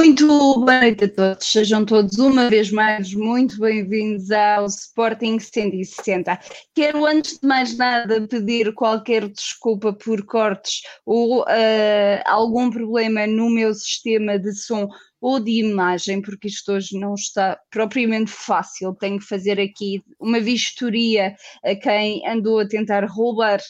[0.00, 6.40] Muito boa noite a todos, sejam todos uma vez mais muito bem-vindos ao Sporting 160.
[6.74, 13.50] Quero antes de mais nada pedir qualquer desculpa por cortes ou uh, algum problema no
[13.50, 14.88] meu sistema de som
[15.20, 18.94] ou de imagem, porque isto hoje não está propriamente fácil.
[18.94, 23.60] Tenho que fazer aqui uma vistoria a quem andou a tentar roubar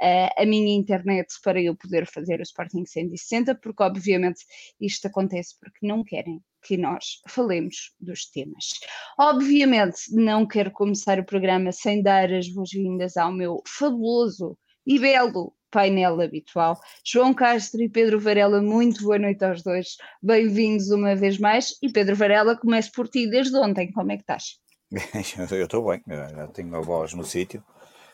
[0.00, 4.40] a minha internet para eu poder fazer o Sporting 160, porque obviamente
[4.80, 8.70] isto acontece porque não querem que nós falemos dos temas.
[9.18, 14.56] Obviamente não quero começar o programa sem dar as boas-vindas ao meu fabuloso
[14.86, 16.78] e belo painel habitual.
[17.04, 19.96] João Castro e Pedro Varela, muito boa noite aos dois.
[20.22, 21.76] Bem-vindos uma vez mais.
[21.82, 23.92] E Pedro Varela, começo por ti desde ontem.
[23.92, 24.58] Como é que estás?
[25.52, 27.62] Eu estou bem, já tenho a voz no sítio,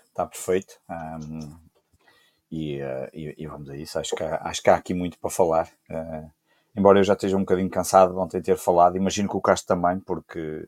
[0.08, 0.74] está perfeito.
[0.90, 1.65] Um,
[2.56, 3.98] e, uh, e, e, vamos a isso.
[3.98, 5.68] Acho que, há, acho que há aqui muito para falar.
[5.90, 6.30] Uh,
[6.76, 9.76] embora eu já esteja um bocadinho cansado de ontem ter falado, imagino que o Castro
[9.76, 10.66] também, porque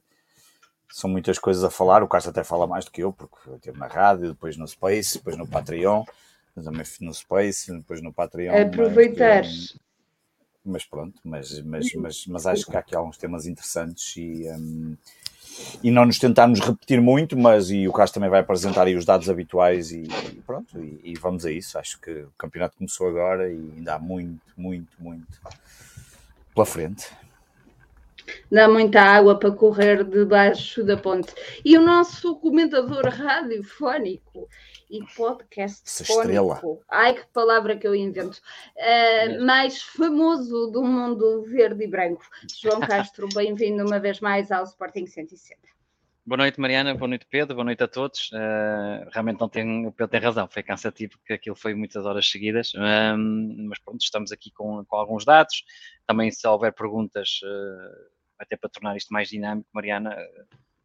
[0.91, 2.03] são muitas coisas a falar.
[2.03, 5.19] O Castro até fala mais do que eu, porque teve na rádio, depois no Space,
[5.19, 6.05] depois no Patreon,
[6.55, 8.55] também no Space, depois no Patreon.
[8.55, 9.43] Aproveitar.
[9.45, 9.79] Mas,
[10.65, 14.51] mas pronto, mas, mas, mas, mas, acho que há aqui alguns temas interessantes e.
[14.51, 14.97] Um,
[15.83, 19.05] e não nos tentarmos repetir muito, mas e o Castro também vai apresentar aí os
[19.05, 21.79] dados habituais e, e pronto, e, e, vamos a isso.
[21.79, 25.27] Acho que o campeonato começou agora e ainda há muito, muito, muito
[26.55, 27.09] pela frente.
[28.51, 31.33] Dá muita água para correr debaixo da ponte.
[31.65, 34.49] E o nosso comentador radiofónico
[34.91, 38.41] e podcast fónico, ai que palavra que eu invento,
[38.77, 42.25] uh, mais famoso do mundo verde e branco.
[42.61, 45.69] João Castro, bem-vindo uma vez mais ao Sporting 160.
[46.29, 46.95] Boa noite, Mariana.
[46.95, 47.55] Boa noite, Pedro.
[47.55, 48.31] Boa noite a todos.
[48.33, 52.31] Uh, realmente não tem, o Pedro tem razão, foi cansativo porque aquilo foi muitas horas
[52.31, 52.73] seguidas.
[52.75, 55.65] Um, mas pronto, estamos aqui com, com, alguns dados.
[56.07, 60.15] Também, se houver perguntas, uh, até para tornar isto mais dinâmico, Mariana,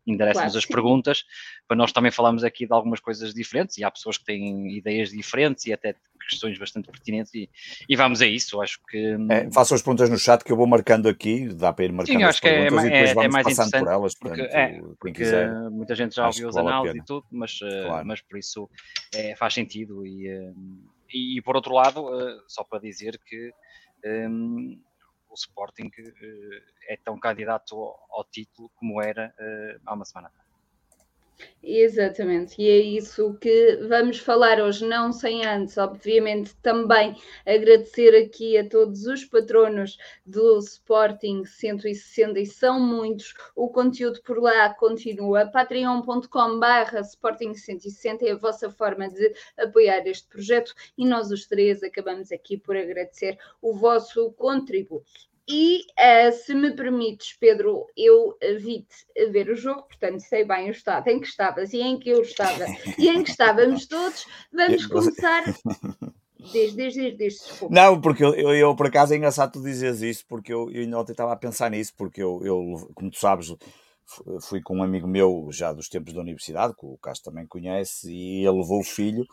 [0.05, 1.25] endereça-nos claro, as perguntas,
[1.67, 5.09] para nós também falarmos aqui de algumas coisas diferentes, e há pessoas que têm ideias
[5.09, 5.95] diferentes e até
[6.29, 7.49] questões bastante pertinentes, e,
[7.87, 9.15] e vamos a isso, acho que...
[9.15, 11.91] Hum, é, façam as perguntas no chat que eu vou marcando aqui, dá para ir
[11.91, 14.37] marcando Sim, acho que é, e depois é, vamos é mais passando por elas, porque,
[14.37, 18.07] portanto, é, porque quiser, muita gente já ouviu os análises e tudo, mas, eh, claro.
[18.07, 18.69] mas por isso
[19.13, 20.83] é, faz sentido, e, hum,
[21.13, 23.51] e, e por outro lado, eh, só para dizer que
[24.05, 24.79] um,
[25.33, 30.27] o Sporting uh, é tão candidato ao, ao, título como era uh, há uma semana
[30.27, 30.42] atrás.
[31.65, 38.57] Exatamente, e é isso que vamos falar hoje, não sem antes, obviamente, também agradecer aqui
[38.57, 45.45] a todos os patronos do Sporting 160 e são muitos, o conteúdo por lá continua,
[45.45, 51.81] patreon.com/barra Sporting 160 é a vossa forma de apoiar este projeto e nós os três
[51.81, 55.32] acabamos aqui por agradecer o vosso contributo.
[55.47, 60.69] E uh, se me permites, Pedro, eu vi-te a ver o jogo, portanto sei bem
[60.69, 62.65] o estado em que estavas e em que eu estava
[62.97, 64.25] e em que estávamos todos.
[64.53, 65.43] Vamos começar.
[66.51, 70.25] Desde, desde, desde Não, porque eu, eu, eu, por acaso é engraçado tu dizeres isso,
[70.27, 73.53] porque eu, eu ainda ontem estava a pensar nisso, porque eu, eu, como tu sabes,
[74.41, 78.11] fui com um amigo meu já dos tempos da universidade, que o Castro também conhece,
[78.11, 79.25] e ele levou o filho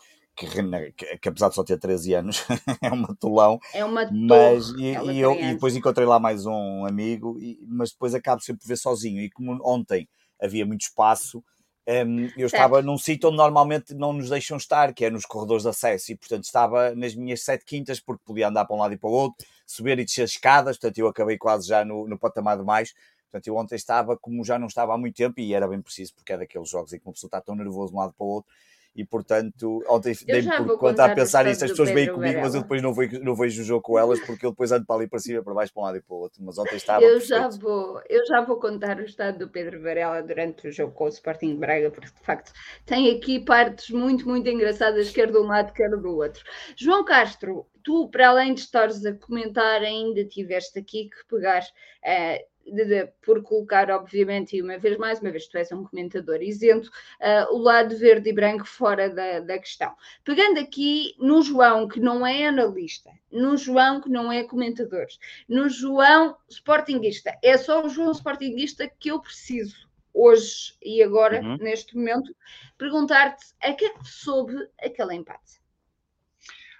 [0.46, 2.44] que, que, apesar de só ter 13 anos,
[2.82, 3.58] é uma tolão.
[3.74, 7.90] É uma mas e, e eu, e depois encontrei lá mais um amigo, e, mas
[7.92, 9.20] depois acabo sempre por ver sozinho.
[9.20, 10.08] E como ontem
[10.40, 11.44] havia muito espaço,
[11.88, 12.54] um, eu certo.
[12.54, 16.12] estava num sítio onde normalmente não nos deixam estar, que é nos corredores de acesso,
[16.12, 19.10] e portanto estava nas minhas sete quintas, porque podia andar para um lado e para
[19.10, 22.64] o outro, subir e descer escadas, portanto eu acabei quase já no, no patamar de
[22.64, 22.94] mais.
[23.30, 26.14] Portanto, eu ontem estava como já não estava há muito tempo, e era bem preciso,
[26.14, 28.26] porque é daqueles jogos em que uma pessoa está tão nervoso de um lado para
[28.26, 28.52] o outro,
[28.94, 32.42] e portanto, ontem dei-me por conta a pensar nisso, as pessoas vêm comigo, Varela.
[32.42, 34.84] mas eu depois não vejo, não vejo o jogo com elas porque eu depois ando
[34.84, 36.42] para ali para cima, para baixo, para um lado e para o outro.
[36.42, 37.02] Mas ontem estava.
[37.02, 40.92] Eu já, vou, eu já vou contar o estado do Pedro Varela durante o jogo
[40.92, 42.52] com o Sporting Braga, porque de facto
[42.84, 46.42] tem aqui partes muito, muito engraçadas, quer de um lado, quer do outro.
[46.76, 51.62] João Castro, tu, para além de estares a comentar, ainda tiveste aqui que pegar.
[52.02, 55.84] Uh, de, de, por colocar, obviamente, e uma vez mais, uma vez tu és um
[55.84, 59.94] comentador isento, uh, o lado verde e branco fora da, da questão.
[60.24, 65.06] Pegando aqui no João, que não é analista, no João, que não é comentador,
[65.48, 71.56] no João Sportingista, é só o João Sportingista que eu preciso hoje e agora, uhum.
[71.58, 72.34] neste momento,
[72.76, 75.60] perguntar-te a que é que soube aquele empate?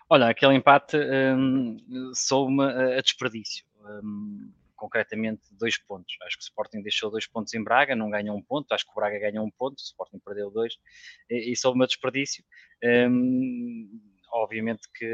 [0.09, 1.77] Olha, aquele empate um,
[2.13, 3.65] soube-me a desperdício.
[3.85, 4.51] Um,
[4.81, 6.17] concretamente dois pontos.
[6.23, 8.73] Acho que o Sporting deixou dois pontos em Braga, não ganhou um ponto.
[8.73, 10.75] Acho que o Braga ganhou um ponto, o Sporting perdeu dois
[11.29, 12.43] e, e soube o meu desperdício.
[12.83, 14.01] Um,
[14.33, 15.05] obviamente que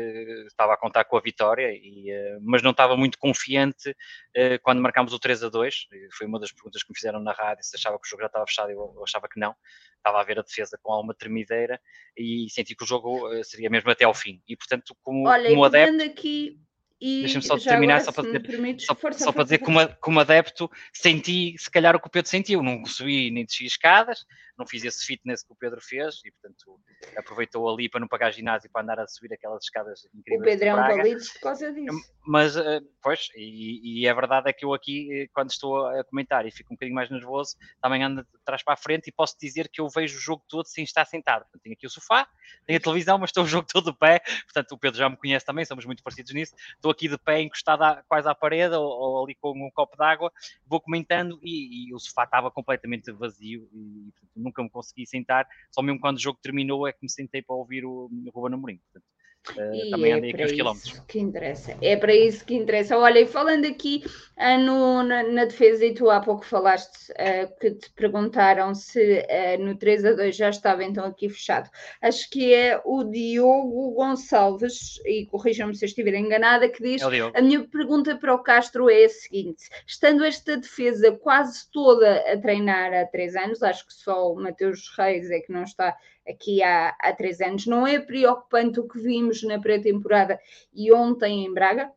[0.46, 4.80] estava a contar com a vitória, e, uh, mas não estava muito confiante uh, quando
[4.80, 5.88] marcámos o 3 a 2.
[6.16, 8.26] Foi uma das perguntas que me fizeram na rádio se achava que o jogo já
[8.26, 8.70] estava fechado.
[8.70, 9.52] Eu, eu achava que não.
[9.96, 11.80] Estava a ver a defesa com alguma tremideira
[12.16, 14.40] e senti que o jogo seria mesmo até ao fim.
[14.46, 16.04] E portanto, como, Olha, como adepto.
[16.04, 16.60] Aqui
[17.00, 21.54] Deixa-me só terminar, só, para dizer, só, força, só para dizer como, como adepto senti,
[21.58, 22.62] se calhar, o que o Pedro sentiu.
[22.62, 24.24] Não subi nem desci escadas,
[24.58, 26.80] não fiz esse fitness que o Pedro fez e, portanto,
[27.16, 30.40] aproveitou ali para não pagar ginásio para andar a subir aquelas escadas incríveis.
[30.40, 32.16] O Pedro é um palito por causa disso.
[32.26, 36.02] Mas, eh, pois, e, e, a verdade é que eu aqui, eh, quando estou a
[36.04, 39.12] comentar e fico um bocadinho mais nervoso, também ando de trás para a frente e
[39.12, 41.42] posso dizer que eu vejo o jogo todo sem estar sentado.
[41.42, 42.26] Portanto, tenho aqui o sofá,
[42.66, 44.20] tenho a televisão, mas estou o jogo todo de pé.
[44.44, 46.54] Portanto, o Pedro já me conhece também, somos muito parecidos nisso.
[46.74, 49.96] Estou aqui de pé, encostado a, quase à parede ou, ou, ali com um copo
[49.96, 50.32] d'água,
[50.66, 55.46] vou comentando e, e, o sofá estava completamente vazio e portanto, nunca me consegui sentar.
[55.70, 58.54] Só mesmo quando o jogo terminou é que me sentei para ouvir o, o Ruben
[58.54, 58.78] Amorim.
[58.78, 59.04] Portanto,
[59.50, 61.02] Uh, também andei é aqui uns quilómetros.
[61.06, 61.76] Que interessa.
[61.80, 62.98] É para isso que interessa.
[62.98, 64.02] Olha, e falando aqui
[64.36, 69.24] uh, no, na, na, defesa, e tu há pouco falaste uh, que te perguntaram se
[69.60, 71.70] no 3 a 2 já estava então aqui fechado.
[72.02, 77.38] Acho que é o Diogo Gonçalves, e corrijam-me se eu estiver enganada, que diz: é
[77.38, 82.36] A minha pergunta para o Castro é a seguinte: estando esta defesa quase toda a
[82.38, 85.96] treinar há três anos, acho que só o Mateus Reis é que não está
[86.28, 87.66] aqui há, há três anos.
[87.66, 90.38] Não é preocupante o que vimos na pré-temporada
[90.72, 91.90] e ontem em Braga?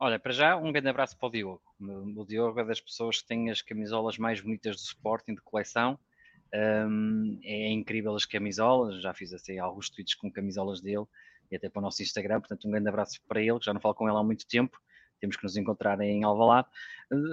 [0.00, 1.62] Olha, para já, um grande abraço para o Diogo.
[1.80, 5.98] O Diogo é das pessoas que tem as camisolas mais bonitas do Sporting de coleção.
[6.54, 11.04] Um, é incrível as camisolas, já fiz assim, alguns tweets com camisolas dele
[11.50, 13.80] e até para o nosso Instagram, portanto um grande abraço para ele, que já não
[13.80, 14.80] falo com ele há muito tempo
[15.20, 16.68] temos que nos encontrar em Alvalade.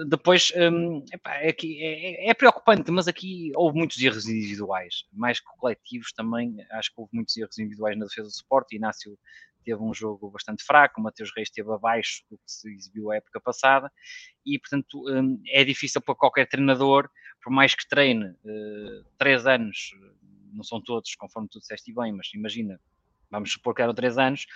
[0.08, 5.46] Depois, um, epá, é, é, é, preocupante, mas aqui houve muitos erros individuais, mais que
[5.58, 8.76] coletivos também, acho que houve muitos erros individuais na defesa do suporte.
[8.76, 9.18] Inácio
[9.66, 13.16] teve um jogo bastante fraco, o Mateus Reis esteve abaixo do que se exibiu a
[13.16, 13.90] época passada,
[14.46, 17.10] e portanto um, é difícil para qualquer treinador,
[17.42, 19.90] por mais que treine uh, três anos,
[20.52, 22.80] não são todos, conforme tu disseste bem, mas imagina,
[23.30, 24.46] vamos supor que eram três anos,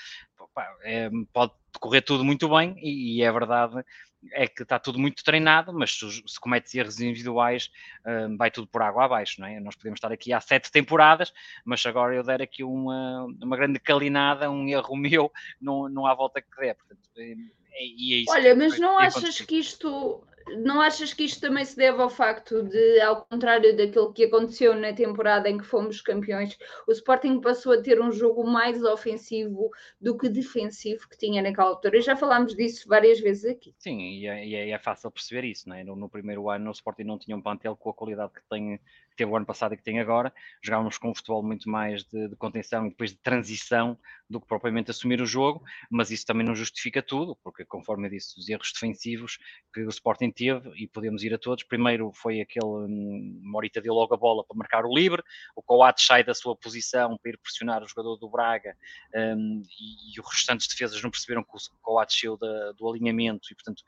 [0.83, 3.85] é, pode correr tudo muito bem e, e, é verdade
[4.33, 7.71] é que está tudo muito treinado, mas se, se cometes erros individuais
[8.07, 9.59] um, vai tudo por água abaixo, não é?
[9.61, 11.33] Nós podemos estar aqui há sete temporadas,
[11.65, 16.15] mas agora eu der aqui uma, uma grande calinada, um erro meu, não, não há
[16.15, 17.33] volta que der, portanto, é,
[17.73, 20.23] é, é Olha, mas não achas que isto
[20.59, 24.75] não achas que isto também se deve ao facto de, ao contrário daquilo que aconteceu
[24.75, 29.71] na temporada em que fomos campeões, o Sporting passou a ter um jogo mais ofensivo
[30.01, 31.99] do que defensivo que tinha naquela altura?
[31.99, 33.75] E já falámos disso várias vezes aqui.
[33.79, 35.85] Sim, e é, e é, é fácil perceber isso, não é?
[35.85, 38.81] No, no, primeiro ano o Sporting não tinha um plantel com a qualidade que tem
[39.17, 42.29] teve o ano passado e que tem agora, jogávamos com um futebol muito mais de,
[42.29, 43.99] de, contenção e depois de transição
[44.29, 48.11] do que propriamente assumir o jogo, mas isso também não justifica tudo, porque conforme eu
[48.13, 49.39] disse, os erros defensivos
[49.75, 53.93] que o Sporting teve, e podemos ir a todos, primeiro foi aquele hum, Morita deu
[53.93, 55.23] logo a bola para marcar o livre,
[55.55, 58.77] o Coates sai da sua posição para ir pressionar o jogador do Braga
[59.15, 63.49] um, e, e, os restantes defesas não perceberam que o Coates saiu da, do alinhamento
[63.51, 63.83] e portanto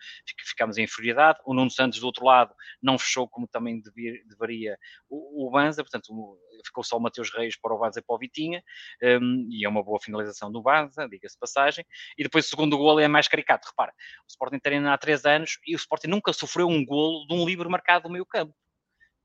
[0.45, 4.79] ficámos em inferioridade, o Nuno Santos do outro lado não fechou como também devia, deveria
[5.13, 8.19] o, o, Banza, portanto, ficou só o Mateus Reis para o Banza e para o
[8.19, 8.65] Vitinha,
[9.03, 11.85] um, e é uma boa finalização do Banza, diga-se passagem.
[12.17, 13.69] E depois o segundo golo é mais caricato.
[13.69, 17.35] Repara, o Sporting treina há três anos e o Sporting nunca sofreu um golo de
[17.35, 18.55] um livre marcado no meio campo.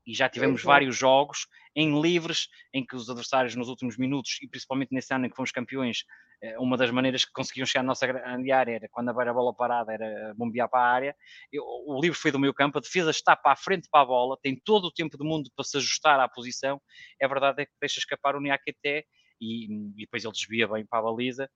[0.08, 1.46] E já tivemos vários jogos
[1.76, 5.36] em livres, em que os adversários nos últimos minutos, e principalmente nesse ano em que
[5.36, 6.04] fomos campeões,
[6.40, 9.54] eh, uma das maneiras que conseguiam chegar à nossa grande área era quando a bola
[9.54, 11.16] parada, era bombear para a área.
[11.52, 14.38] o livro foi do meio campo, a defesa está para a frente para a bola,
[14.42, 16.80] tem todo o tempo do mundo para se ajustar à posição.
[17.20, 19.04] É verdade é que deixa escapar o Niakete
[19.38, 21.50] e, e depois ele desvia bem para a baliza.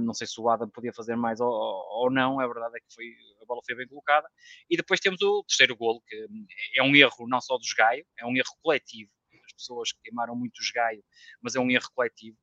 [0.00, 2.92] Não sei se o Adam podia fazer mais ou, ou, não, a verdade é que
[2.94, 3.04] foi,
[3.40, 4.28] a bola foi bem colocada.
[4.68, 6.26] E depois temos o terceiro golo, que
[6.76, 9.10] é um erro não só dos Gaio, é um erro coletivo.
[9.44, 11.02] As pessoas queimaram muito os Gaio,
[11.40, 12.36] mas é um erro coletivo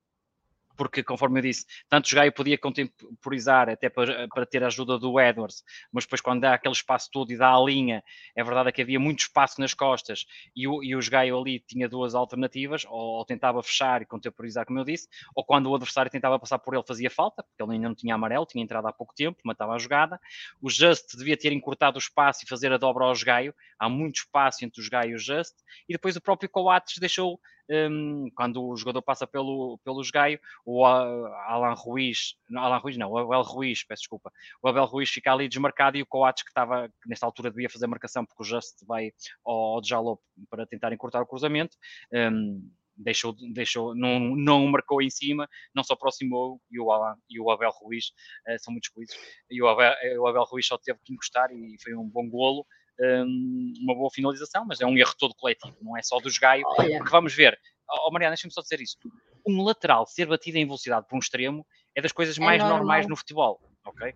[0.75, 4.97] porque, conforme eu disse, tanto o Gaio podia contemporizar até para, para, ter a ajuda
[4.97, 8.03] do Edwards, mas depois quando dá aquele espaço todo e dá a linha,
[8.35, 11.87] é verdade que havia muito espaço nas costas e o, e o Gaio ali tinha
[11.87, 16.11] duas alternativas, ou, ou, tentava fechar e contemporizar, como eu disse, ou quando o adversário
[16.11, 18.93] tentava passar por ele fazia falta, porque ele ainda não tinha amarelo, tinha entrado há
[18.93, 20.19] pouco tempo, matava a jogada.
[20.61, 24.17] O Just devia ter encurtado o espaço e fazer a dobra ao Gaio, há muito
[24.17, 25.55] espaço entre os Gaio e o Just,
[25.87, 30.85] e depois o próprio Coates deixou um, quando o jogador passa pelo, pelo Gaio, o
[30.85, 34.31] Alan Ruiz, não, Alan Ruiz não, o Abel Ruiz, peço desculpa,
[34.61, 37.87] o Abel Ruiz fica ali desmarcado e o Coates que estava, nesta altura devia fazer
[37.87, 39.11] marcação porque o Just vai
[39.43, 41.77] ao, ao Jalop para tentar encurtar o cruzamento,
[42.13, 46.87] um, deixou, deixou, não, não marcou em cima, não se aproximou e o,
[47.29, 48.07] e o Abel Ruiz,
[48.47, 49.17] uh, são muitos juízes,
[49.49, 52.65] e o Abel, o Abel Ruiz só teve que encostar e foi um bom golo,
[52.99, 56.65] um, uma boa finalização, mas é um erro todo coletivo, não é só dos Gaio,
[56.75, 57.59] porque vamos ver,
[57.89, 58.97] oh, Mariana, deixa-me só dizer isso,
[59.45, 62.79] um lateral ser batido em velocidade por um extremo é das coisas é mais normal.
[62.79, 64.13] normais no futebol, ok?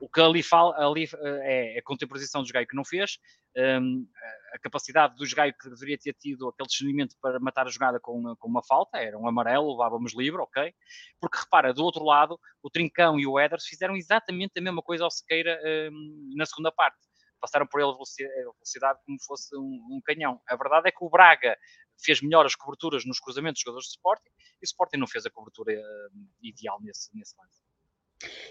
[0.00, 3.18] O que ali, fala, ali eh, é a contemplação dos Gaio que não fez,
[3.56, 4.06] um,
[4.52, 8.34] a capacidade do Gaio que deveria ter tido aquele discernimento para matar a jogada com,
[8.36, 10.74] com uma falta, era um amarelo, levávamos livre, ok?
[11.20, 15.04] Porque repara, do outro lado, o Trincão e o Eders fizeram exatamente a mesma coisa
[15.04, 15.58] ao Sequeira
[15.90, 16.98] um, na segunda parte
[17.44, 19.60] passaram por ele a velocidade como fosse um,
[19.90, 20.40] um, canhão.
[20.48, 21.54] A verdade é que o Braga
[22.02, 25.30] fez melhores coberturas nos cruzamentos dos jogadores de Sporting e o Sporting não fez a
[25.30, 27.62] cobertura uh, ideal nesse, nesse lance.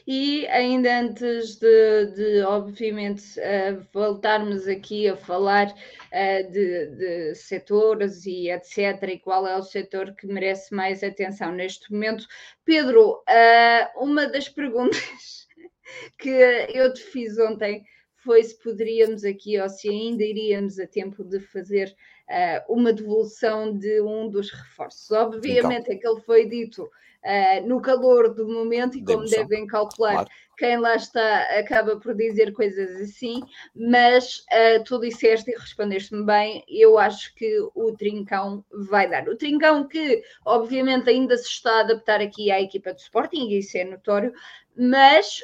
[0.05, 8.27] E ainda antes de, de obviamente, uh, voltarmos aqui a falar uh, de, de, setores
[8.27, 12.27] e etc., e qual é o setor que merece mais atenção neste momento,
[12.63, 15.47] Pedro, uh, uma das perguntas
[16.19, 17.83] que eu te fiz ontem
[18.23, 21.95] foi se poderíamos aqui, ou se ainda iríamos a tempo de fazer
[22.29, 25.11] uh, uma devolução de um dos reforços.
[25.11, 25.95] Obviamente, então.
[25.95, 30.29] aquele foi dito uh, no calor do momento, e como devem calcular, claro.
[30.57, 33.41] quem lá está acaba por dizer coisas assim,
[33.75, 39.27] mas uh, tu disseste e respondeste-me bem, eu acho que o Trincão vai dar.
[39.27, 43.59] O Trincão que, obviamente, ainda se está a adaptar aqui à equipa do Sporting, e
[43.59, 44.33] isso é notório,
[44.77, 45.39] mas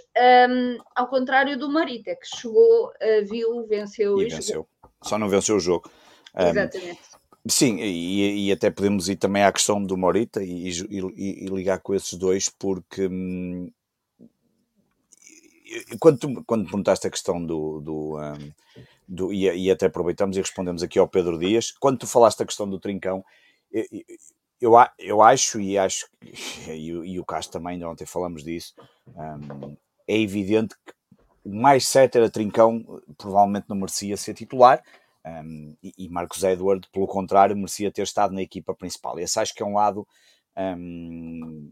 [0.49, 4.55] um, ao contrário do Marita, que chegou, uh, viu, venceu e, e venceu.
[4.55, 4.69] Jogou.
[5.03, 5.89] Só não venceu o jogo.
[6.37, 6.99] Exatamente.
[7.45, 11.45] Um, sim, e, e, até podemos ir também à questão do Morita e, e, e
[11.47, 13.71] ligar com esses dois, porque hum,
[15.99, 17.79] quando, tu, quando perguntaste a questão do.
[17.81, 18.51] do, um,
[19.07, 22.69] do e, até aproveitamos e respondemos aqui ao Pedro Dias, quando tu falaste a questão
[22.69, 23.23] do Trincão,
[23.71, 23.85] eu,
[24.61, 26.07] eu acho, e acho,
[26.67, 28.73] e, e o Castro também, ainda ontem falamos disso,
[29.07, 29.75] um,
[30.07, 30.93] é evidente que
[31.43, 34.83] o mais certo era Trincão, provavelmente não merecia ser titular,
[35.25, 39.19] um, e, e, Marcos Edward, pelo contrário, merecia ter estado na equipa principal.
[39.19, 40.07] Esse acho que é um lado
[40.57, 41.71] um,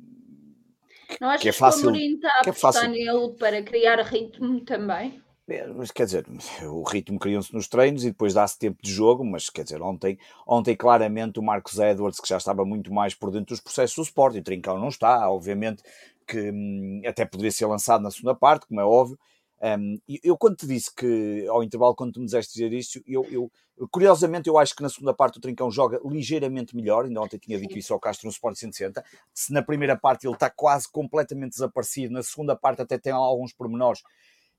[1.20, 2.90] não achas que é fácil, que o Mourinho está a é fácil.
[2.90, 5.22] nele para criar ritmo também?
[5.50, 6.26] É, mas quer dizer,
[6.64, 10.20] o ritmo criou-se nos treinos e depois dá-se tempo de jogo, mas quer dizer, ontem,
[10.46, 14.02] ontem claramente o Marcos Edwards, que já estava muito mais por dentro dos processos do
[14.02, 15.82] Sport, e o Trincão não está, obviamente
[16.28, 19.18] que hum, até poderia ser lançado na segunda parte, como é óbvio.
[19.60, 23.26] Um, eu, quando te disse que, ao intervalo, quando tu me disseste dizer isso, eu,
[23.32, 23.52] eu,
[23.90, 27.06] curiosamente, eu acho que na segunda parte o Trincão joga ligeiramente melhor.
[27.06, 29.04] Ainda ontem tinha dito isso ao Castro no Sport 160.
[29.34, 33.54] Se na primeira parte ele está quase completamente desaparecido, na segunda parte até tem alguns
[33.54, 34.04] pormenores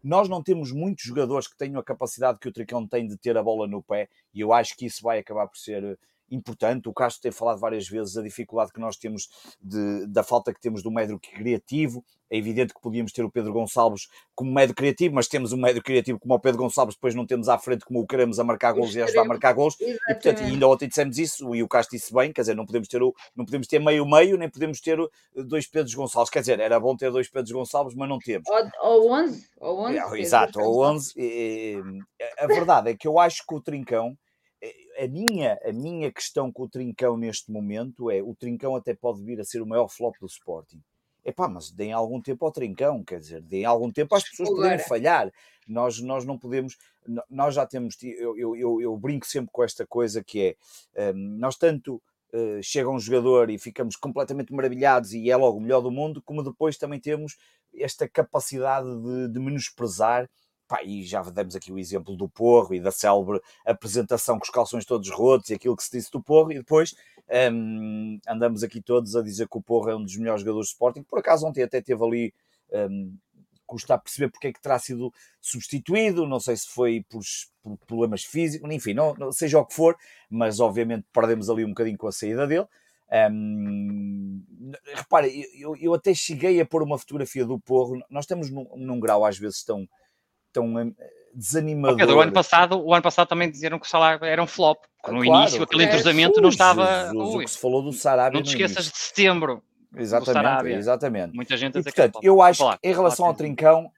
[0.03, 3.37] nós não temos muitos jogadores que tenham a capacidade que o Tricão tem de ter
[3.37, 5.97] a bola no pé e eu acho que isso vai acabar por ser eh,
[6.31, 6.89] importante.
[6.89, 9.29] O Castro tem falado várias vezes a dificuldade que nós temos
[9.61, 12.05] de, da falta que temos do médio criativo.
[12.31, 15.83] É evidente que podíamos ter o Pedro Gonçalves como médio criativo, mas temos um médio
[15.83, 18.73] criativo como o Pedro Gonçalves, depois não temos à frente como o queremos a marcar
[18.73, 19.75] gols e ajudar a marcar gols.
[19.81, 22.87] E, portanto, ainda ontem dissemos isso, e o Castro disse bem, quer dizer, não podemos
[22.87, 24.99] ter, o, não podemos ter meio-meio, nem podemos ter
[25.35, 26.31] dois Pedros Gonçalves.
[26.31, 28.47] Quer dizer, era bom ter dois Pedros Gonçalves, mas não temos.
[28.83, 29.49] Ou 11.
[29.59, 31.15] Ou 11 é, exato, ou 11.
[32.39, 34.17] A verdade é que eu acho que o Trincão
[34.99, 39.23] a minha, a minha questão com o Trincão neste momento é o Trincão até pode
[39.23, 40.83] vir a ser o maior flop do Sporting.
[41.25, 44.49] É pá, mas deem algum tempo ao Trincão, quer dizer, deem algum tempo às pessoas
[44.49, 45.31] poderem falhar.
[45.67, 46.77] Nós, nós não podemos,
[47.29, 50.57] nós já temos, eu, eu, eu, eu brinco sempre com esta coisa que
[50.97, 52.03] é, um, nós tanto
[52.33, 56.23] uh, chega um jogador e ficamos completamente maravilhados e é logo o melhor do mundo,
[56.23, 57.37] como depois também temos
[57.77, 60.29] esta capacidade de, de menosprezar
[60.69, 64.51] Pá, e já demos aqui o exemplo do Porro e da célebre apresentação com os
[64.51, 66.95] calções todos rotos e aquilo que se disse do Porro, e depois
[67.53, 70.75] um, andamos aqui todos a dizer que o Porro é um dos melhores jogadores de
[70.75, 71.03] Sporting.
[71.03, 72.35] Por acaso, ontem até teve ali.
[72.71, 73.17] Um,
[73.67, 77.21] custa a perceber porque é que terá sido substituído, não sei se foi por,
[77.63, 79.95] por problemas físicos, enfim, não, não, seja o que for,
[80.31, 82.67] mas obviamente perdemos ali um bocadinho com a saída dele.
[83.31, 84.43] Um,
[85.55, 89.23] eu, eu até cheguei a pôr uma fotografia do Porro, nós estamos num, num grau
[89.23, 89.87] às vezes tão,
[90.53, 90.93] tão eh,
[91.35, 91.97] desanimador.
[91.97, 94.79] Pedro, o ano passado, o ano passado também diziam que o salário era um flop.
[95.05, 97.11] Ah, no claro, início aquele entrosamento é, não estava.
[97.13, 98.39] Jesus, o que se falou do Sarabia.
[98.39, 99.63] Não te esqueças de setembro.
[99.97, 101.35] Exatamente, exatamente.
[101.35, 103.91] Muita gente e, portanto, eu acho falar, que em relação ao Trincão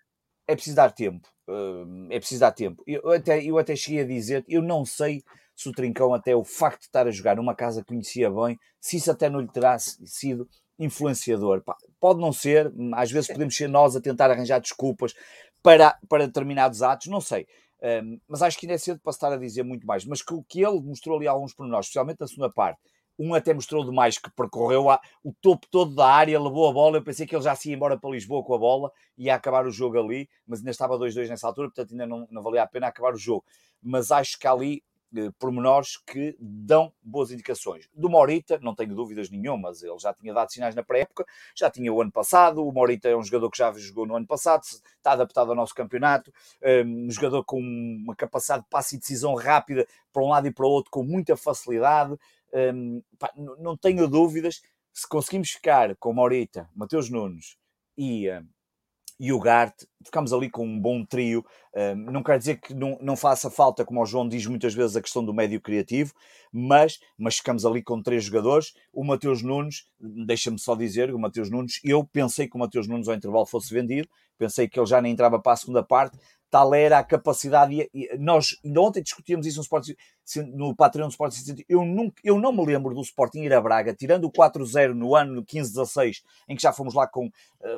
[0.47, 1.29] é preciso dar tempo.
[1.49, 2.83] Uh, é preciso dar tempo.
[2.87, 5.23] Eu até, eu até cheguei a dizer, eu não sei
[5.57, 8.59] se o Trincão, até o facto de estar a jogar numa casa que conhecia bem,
[8.81, 11.63] se isso até não lhe terá sido influenciador.
[12.01, 15.13] Pode não ser, às vezes podemos ser nós a tentar arranjar desculpas
[15.63, 17.47] para, para determinados atos, não sei.
[17.83, 20.05] Um, mas acho que ainda é cedo para estar a dizer muito mais.
[20.05, 22.81] Mas que o que ele mostrou ali alguns pormenores, especialmente na segunda parte,
[23.19, 26.97] Um até mostrou demais que percorreu a, o topo todo da área, levou a bola.
[26.97, 29.35] Eu pensei que ele já se ia embora para Lisboa com a bola e ia
[29.35, 32.63] acabar o jogo ali, mas ainda estava 2-2 nessa altura, portanto ainda não, não valia
[32.63, 33.45] a pena acabar o jogo.
[33.83, 34.83] Mas acho que ali
[35.39, 37.89] pormenores que dão boas indicações.
[37.95, 41.25] Do Morita, não tenho dúvidas nenhumas, ele já tinha dado sinais na pré-época,
[41.57, 42.67] já tinha o ano passado.
[42.67, 45.75] O Morita é um jogador que já jogou no ano passado, está adaptado ao nosso
[45.75, 46.33] campeonato,
[46.87, 50.67] um jogador com uma capacidade de passe e decisão rápida para um lado e para
[50.67, 52.17] o outro com muita facilidade.
[52.53, 54.61] Um, pá, não tenho dúvidas.
[54.93, 57.57] Se conseguimos ficar com Morita, Mateus Nunes
[57.97, 58.29] e
[59.21, 61.45] e o Gart, ficamos ali com um bom trio.
[61.97, 65.03] não quer dizer que não, não faça falta, como o João diz muitas vezes, a
[65.03, 66.13] questão do médio criativo,
[66.53, 68.73] mas, mas ficamos ali com três jogadores.
[68.93, 73.09] O Mateus Nunes, deixa-me só dizer, o Mateus Nunes, eu pensei que o Mateus Nunes
[73.09, 76.19] ao intervalo fosse vendido, pensei que ele já nem entrava para a segunda parte,
[76.51, 77.89] tal era a capacidade.
[77.95, 79.89] E nós ainda ontem discutíamos isso no, Sport,
[80.55, 81.35] no Patreon do Sport
[81.69, 85.15] eu, nunca, eu não me lembro do Sporting ir a Braga, tirando o 4-0 no
[85.15, 86.17] ano 15-16,
[86.49, 87.31] em que já fomos lá com uh,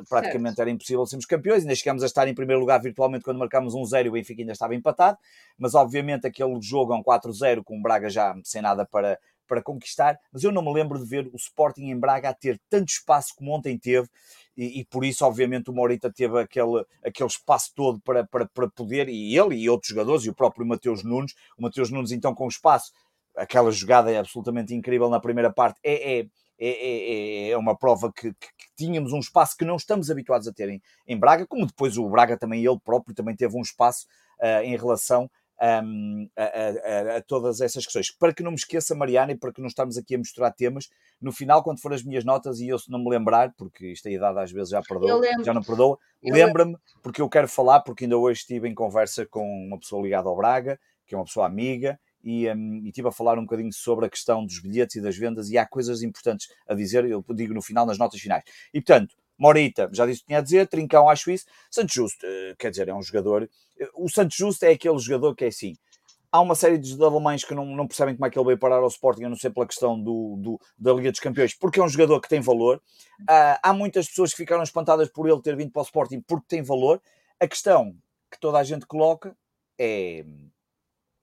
[0.09, 0.61] praticamente certo.
[0.61, 3.83] era impossível sermos campeões, ainda chegámos a estar em primeiro lugar virtualmente quando marcámos um
[3.83, 5.17] 0 e o Benfica ainda estava empatado,
[5.57, 9.61] mas obviamente aquele jogo é um 4-0 com o Braga já sem nada para, para
[9.61, 12.89] conquistar, mas eu não me lembro de ver o Sporting em Braga a ter tanto
[12.89, 14.07] espaço como ontem teve
[14.55, 18.69] e, e, por isso, obviamente, o Morita teve aquele, aquele espaço todo para, para, para
[18.69, 22.35] poder, e ele e outros jogadores, e o próprio Mateus Nunes, o Mateus Nunes, então,
[22.35, 22.91] com espaço,
[23.35, 26.25] aquela jogada é absolutamente incrível na primeira parte, é, é,
[26.67, 30.53] é, é uma prova que, que, que, tínhamos um espaço que não estamos habituados a
[30.53, 34.07] ter em, em Braga, como depois o Braga também, ele próprio, também teve um espaço
[34.39, 35.29] uh, em relação
[35.61, 38.11] um, a, a, a, todas essas questões.
[38.11, 40.89] Para que não me esqueça, Mariana, e para que não estamos aqui a misturar temas,
[41.21, 44.07] no final, quando for as minhas notas e eu se não me lembrar, porque isto
[44.07, 48.05] a idade às vezes já perdoa, já não perdoa, lembra-me, porque eu quero falar, porque
[48.05, 51.45] ainda hoje estive em conversa com uma pessoa ligada ao Braga, que é uma pessoa
[51.45, 55.17] amiga, e, um, estive a falar um bocadinho sobre a questão dos bilhetes e das
[55.17, 58.43] vendas, e há coisas importantes a dizer, eu digo no final, nas notas finais.
[58.73, 62.25] E portanto, Morita, já disse o que tinha a dizer, Trincão acho isso, Santos Justo,
[62.25, 65.47] eh, quer dizer, é um jogador, eh, o Santos Justo é aquele jogador que é
[65.47, 65.75] assim,
[66.33, 68.77] há uma série de alemães que não, não percebem como é que ele veio parar
[68.77, 71.83] ao Sporting, a não ser pela questão do, do, da Liga dos Campeões, porque é
[71.83, 72.81] um jogador que tem valor.
[73.21, 76.47] Uh, há muitas pessoas que ficaram espantadas por ele ter vindo para o Sporting porque
[76.47, 76.99] tem valor.
[77.39, 77.95] A questão
[78.31, 79.37] que toda a gente coloca
[79.77, 80.25] é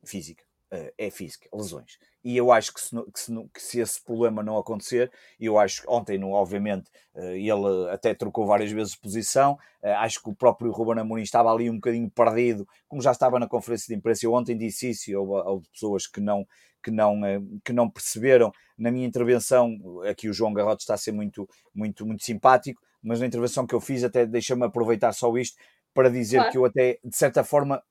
[0.04, 0.44] física.
[0.72, 4.42] Uh, é física, lesões e eu acho que se, que se, que se, esse problema
[4.42, 9.58] não acontecer, eu acho que ontem, no, obviamente, eh, ele até trocou várias vezes posição,
[9.82, 13.38] eh, acho que o próprio Ruben Amorim estava ali um bocadinho perdido, como já estava
[13.38, 16.46] na conferência de imprensa, eu ontem disse isso, e houve, houve pessoas que não,
[16.82, 19.76] que, não, eh, que não perceberam, na minha intervenção,
[20.08, 23.74] aqui o João Garrote está a ser muito, muito, muito simpático, mas na intervenção que
[23.74, 25.56] eu fiz, até deixa-me aproveitar só isto,
[25.94, 26.52] para dizer claro.
[26.52, 27.82] que eu até, de certa forma,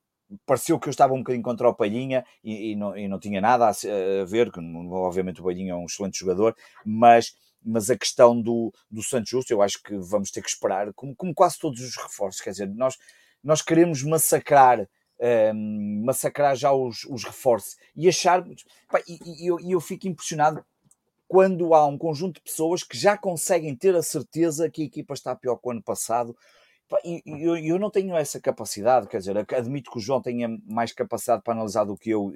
[0.46, 3.40] pareceu que eu estava um bocadinho contra o Palhinha e, e, não, e não, tinha
[3.40, 8.40] nada a, ver, que obviamente o Palhinha é um excelente jogador, mas, mas a questão
[8.40, 11.80] do, do Santos Justo, eu acho que vamos ter que esperar, como, como quase todos
[11.80, 12.96] os reforços, quer dizer, nós,
[13.42, 14.86] nós queremos massacrar.
[15.22, 18.42] Um, massacrar já os, os reforços e achar
[19.06, 20.64] e, e eu, eu fico impressionado
[21.28, 25.12] quando há um conjunto de pessoas que já conseguem ter a certeza que a equipa
[25.12, 26.59] está pior que o ano passado e
[27.04, 31.42] eu, eu não tenho essa capacidade, quer dizer, admito que o João tenha mais capacidade
[31.42, 32.34] para analisar do que eu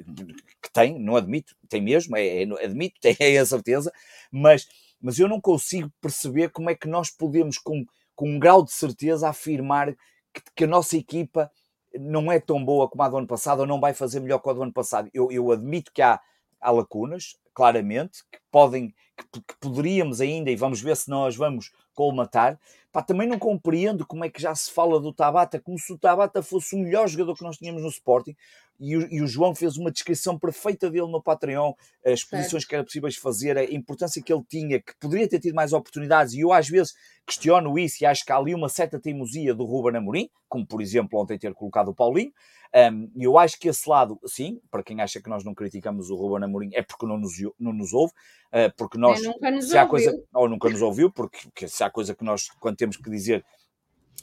[0.62, 3.92] que tem, não admito, tem mesmo, é, é admito, é a certeza,
[4.30, 4.68] mas,
[5.00, 8.72] mas eu não consigo perceber como é que nós podemos, com, com um grau de
[8.72, 9.94] certeza, afirmar
[10.32, 11.50] que, que a nossa equipa
[11.98, 14.48] não é tão boa como a do ano passado ou não vai fazer melhor que
[14.48, 15.08] a do ano passado.
[15.12, 16.20] Eu, eu admito que há,
[16.60, 18.94] há lacunas, claramente, que podem,
[19.32, 22.58] que, que poderíamos ainda, e vamos ver se nós vamos colmatar,
[22.94, 25.98] Pá, também não compreendo como é que já se fala do Tabata, como se o
[25.98, 28.36] Tabata fosse o melhor jogador que nós tínhamos no Sporting.
[28.78, 31.72] E o, e o João fez uma descrição perfeita dele no Patreon,
[32.04, 35.54] as posições que era possível fazer, a importância que ele tinha, que poderia ter tido
[35.54, 36.34] mais oportunidades.
[36.34, 36.94] E eu às vezes
[37.26, 40.82] questiono isso e acho que há ali uma certa teimosia do Ruben Amorim, como por
[40.82, 42.32] exemplo ontem ter colocado o Paulinho.
[42.74, 46.16] Um, eu acho que esse lado, sim, para quem acha que nós não criticamos o
[46.16, 48.12] Ruben Amorim, é porque não nos, não nos ouve,
[48.52, 49.20] uh, porque nós,
[49.60, 52.76] se há coisa, ou nunca nos ouviu, porque, porque se há coisa que nós, quando
[52.76, 53.44] temos que dizer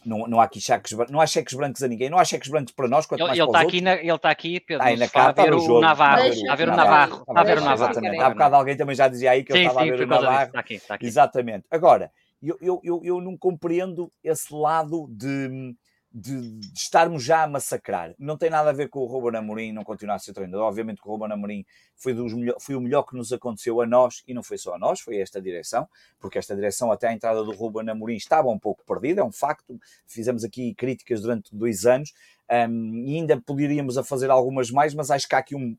[0.06, 2.74] não, não há aqui cheques, não há cheques brancos a ninguém, não há cheques brancos
[2.74, 5.30] para nós, quanto ele, mais ele está aqui na, Ele está aqui, Pedro, está na
[5.30, 7.92] a ver o, Navarro, a ver o Navarro, a ver o Navarro.
[7.92, 10.48] Exatamente, há bocado alguém também já dizia aí que ele estava a ver o Navarro.
[10.48, 11.06] Está aqui, está aqui.
[11.06, 11.66] Exatamente.
[11.70, 15.76] Agora, eu, eu, eu, eu não compreendo esse lado de
[16.14, 18.14] de, de, estarmos já a massacrar.
[18.20, 20.68] Não tem nada a ver com o Ruben Amorim não continuar a ser treinador.
[20.68, 23.88] Obviamente que o Ruben Amorim foi, dos melhor, foi o melhor que nos aconteceu a
[23.88, 25.88] nós, e não foi só a nós, foi esta direção,
[26.20, 29.32] porque esta direção até a entrada do Ruben Amorim estava um pouco perdida, é um
[29.32, 29.80] facto.
[30.06, 32.12] Fizemos aqui críticas durante dois anos
[32.50, 35.78] um, e ainda poderíamos a fazer algumas mais, mas acho que há aqui um,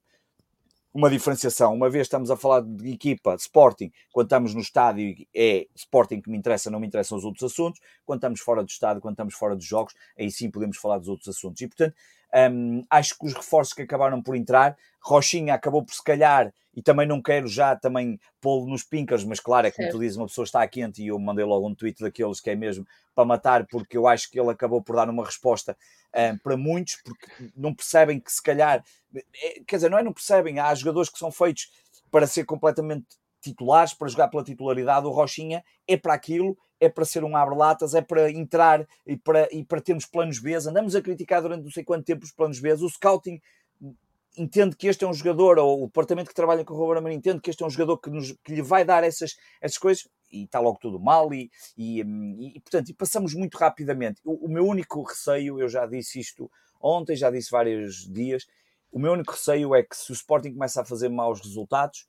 [0.94, 1.74] uma diferenciação.
[1.74, 6.30] Uma vez estamos a falar de equipa, Sporting, quando estamos no estádio é Sporting que
[6.30, 7.80] me interessa, não me interessam os outros assuntos.
[8.04, 11.08] Quando estamos fora do estádio, quando estamos fora dos jogos, aí sim podemos falar dos
[11.08, 11.62] outros assuntos.
[11.62, 11.94] E portanto,
[12.34, 16.80] um, acho que os reforços que acabaram por entrar, Rochinha acabou por se calhar, e
[16.80, 20.26] também não quero já também pô-lo nos pincas, mas claro, é como tu dizes, uma
[20.26, 23.66] pessoa está quente e eu mandei logo um tweet daqueles que é mesmo para matar,
[23.66, 25.76] porque eu acho que ele acabou por dar uma resposta
[26.14, 28.82] um, para muitos, porque não percebem que se calhar,
[29.14, 31.70] é, quer dizer, não é não percebem, há jogadores que são feitos
[32.10, 33.06] para ser completamente
[33.42, 37.94] titulares, para jogar pela titularidade, o Rochinha é para aquilo é para ser um abre-latas,
[37.94, 40.52] é para entrar e para, e para termos planos B.
[40.56, 42.72] Andamos a criticar durante não sei quanto tempo os planos B.
[42.72, 43.40] O scouting
[44.36, 47.14] entende que este é um jogador, ou o departamento que trabalha com o Ruben Amorim
[47.14, 50.08] entende que este é um jogador que, nos, que lhe vai dar essas, essas coisas,
[50.32, 54.20] e está logo tudo mal, e, e, e, portanto, e passamos muito rapidamente.
[54.24, 58.46] O, o, meu único receio, eu já disse isto ontem, já disse vários dias,
[58.90, 62.06] o meu único receio é que se o Sporting começa a fazer maus resultados,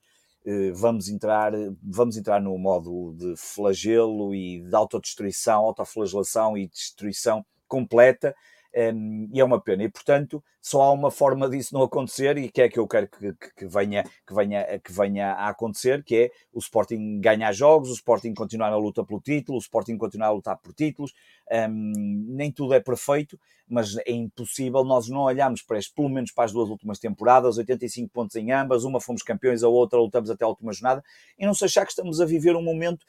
[0.74, 1.52] vamos entrar,
[1.82, 8.34] vamos entrar no modo de flagelo e de autodestruição, autoflagelação e destruição completa,
[8.76, 9.84] um, e é uma pena.
[9.84, 13.08] E, portanto, só há uma forma disso não acontecer, e que é que eu quero
[13.08, 17.52] que, que, que, venha, que, venha, que venha a acontecer, que é o Sporting ganhar
[17.52, 21.12] jogos, o Sporting continuar na luta pelo título, o Sporting continuar a lutar por títulos.
[21.50, 21.92] Um,
[22.28, 26.44] nem tudo é perfeito, mas é impossível nós não olharmos para este, pelo menos para
[26.44, 30.44] as duas últimas temporadas, 85 pontos em ambas, uma fomos campeões, a outra lutamos até
[30.44, 31.02] a última jornada,
[31.38, 33.04] e não se achar que estamos a viver um momento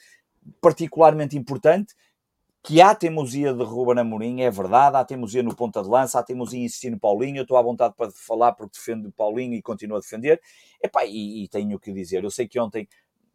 [0.62, 1.96] particularmente importante
[2.66, 6.24] que há teimosia de Ruben Amorim, é verdade, há teimosia no ponta de lança, há
[6.24, 9.54] teimosia em insistir no Paulinho, eu estou à vontade para falar porque defendo o Paulinho
[9.54, 10.42] e continuo a defender,
[10.84, 12.88] Epá, e, e tenho o que dizer, eu sei que ontem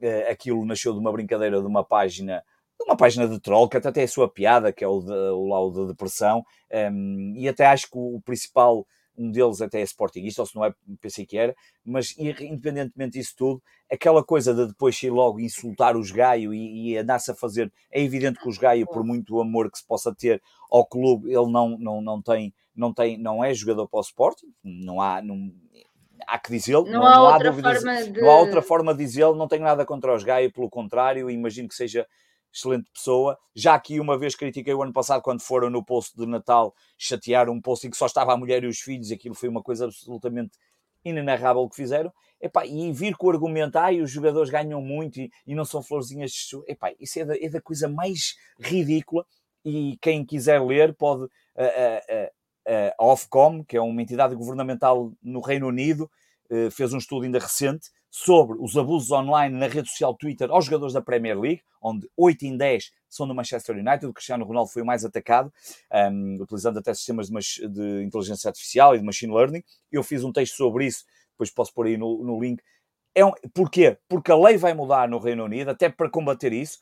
[0.02, 2.42] uh, aquilo nasceu de uma brincadeira de uma página,
[2.76, 5.12] de uma página de troll, que até é a sua piada, que é o, de,
[5.12, 8.84] o lá o de depressão, um, ehm, e até acho que o, o principal
[9.16, 13.34] um deles até é Sportingista, ou se não é, pensei que era, mas independentemente disso
[13.36, 17.72] tudo, aquela coisa de depois ir logo insultar os Gaio e, e andar-se a fazer,
[17.90, 21.50] é evidente que os Gaio, por muito amor que se possa ter ao clube, ele
[21.50, 25.52] não, não, não tem, não tem, não é jogador para o Sporting, não há, não,
[26.26, 28.20] há que dizê-lo, não, não, há, não há outra forma de...
[28.20, 31.68] não há outra forma de dizê-lo, não tenho nada contra os Gaio, pelo contrário, imagino
[31.68, 32.06] que seja
[32.52, 33.38] excelente pessoa.
[33.54, 37.48] Já aqui uma vez critiquei o ano passado quando foram no post de Natal chatear
[37.48, 39.84] um post em que só estava a mulher e os filhos, aquilo foi uma coisa
[39.86, 40.58] absolutamente
[41.04, 42.12] inenarrável que fizeram.
[42.40, 45.82] Epá, e vir com o argumento, ah, os jogadores ganham muito e, e não são
[45.82, 49.24] florzinhas de Epá, isso é da, é da, coisa mais ridícula
[49.64, 51.28] e quem quiser ler pode...
[52.98, 56.08] A Ofcom, que é uma entidade governamental no Reino Unido,
[56.50, 60.64] eh, fez um estudo ainda recente sobre os abusos online na rede social Twitter aos
[60.64, 64.70] jogadores da Premier League, onde 8 em 10 são do Manchester United, o Cristiano Ronaldo
[64.70, 65.52] foi o mais atacado,
[66.12, 69.62] um, utilizando até sistemas de, de, inteligência artificial e de machine learning.
[69.90, 72.62] Eu fiz um texto sobre isso, depois posso pôr aí no, no link.
[73.14, 73.96] É um, porquê?
[74.08, 76.78] Porque a lei vai mudar no Reino Unido, até para combater isso.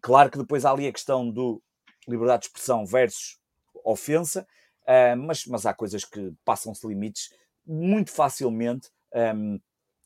[0.00, 1.62] Claro que depois há ali a questão do
[2.08, 3.38] liberdade de expressão versus
[3.84, 4.46] ofensa,
[4.82, 7.30] uh, mas, mas há coisas que passam-se limites
[7.66, 8.88] muito facilmente.
[9.14, 9.58] Um,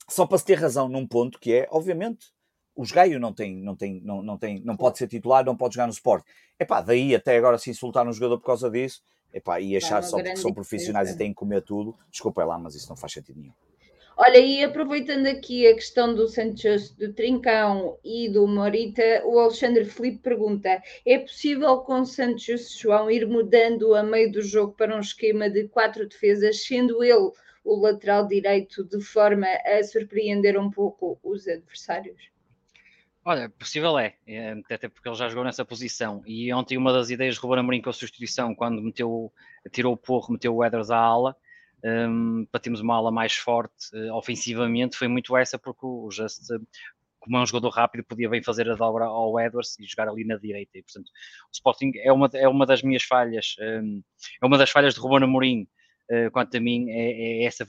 [0.09, 2.33] só para se ter razão num ponto que é, obviamente,
[2.77, 5.75] os Gaio não tem, não tem, não, não tem, não pode ser titular, não pode
[5.75, 6.25] jogar no Sport.
[6.59, 10.17] Epá, daí até agora se insultar um jogador por causa disso, epá, e achar só
[10.17, 13.41] porque são profissionais e têm que comer tudo, desculpa lá, mas isso não faz sentido
[13.41, 13.55] nenhum.
[14.17, 19.85] Olha, e aproveitando aqui a questão do Santos, do Trincão e do Morita, o Alexandre
[19.85, 24.97] Felipe pergunta: é possível com o Santos João ir mudando a meio do jogo para
[24.97, 27.33] um esquema de quatro defesas, sendo ele
[27.65, 32.35] o lateral direito de forma a surpreender um pouco os adversários?
[33.27, 36.23] Olha, possível é, é, até porque ele já jogou nessa posição.
[36.27, 39.33] E ontem uma das ideias de Ruben Amorim com a substituição, quando meteu,
[39.73, 41.35] tirou o porro, meteu o Eders à ala,
[41.83, 46.43] um, para termos uma ala mais forte uh, ofensivamente, foi muito essa, porque o Just,
[47.19, 50.25] como é um jogador rápido, podia bem fazer a dobra ao Edwards e jogar ali
[50.25, 50.77] na direita.
[50.77, 54.03] E, portanto, o Sporting é uma, é uma das minhas falhas, um,
[54.43, 55.67] é uma das falhas de Ruben Amorim, eh,
[56.33, 57.65] quanto a mim, é, é essa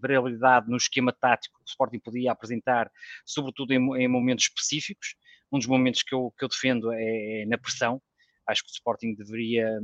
[0.00, 2.90] variabilidade no esquema tático que o Sporting podia apresentar,
[3.24, 5.14] sobretudo em, em momentos específicos.
[5.50, 8.00] Um dos momentos que eu, que eu defendo é, é na pressão,
[8.46, 9.78] acho que o Sporting deveria,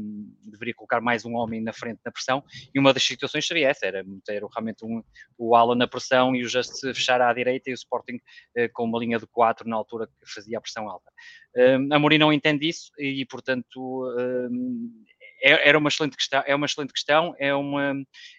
[0.44, 2.42] deveria colocar mais um homem na frente na pressão,
[2.74, 5.02] e uma das situações seria essa, era ter realmente um,
[5.36, 8.20] o Alan na pressão e o Just fechar à direita e o Sporting
[8.54, 11.10] eh, com uma linha de 4 na altura que fazia a pressão alta.
[11.56, 14.06] Um, Amorim não entende isso e, portanto,
[14.48, 15.04] um,
[15.42, 17.94] é, era uma excelente questão, é uma excelente questão, é uma,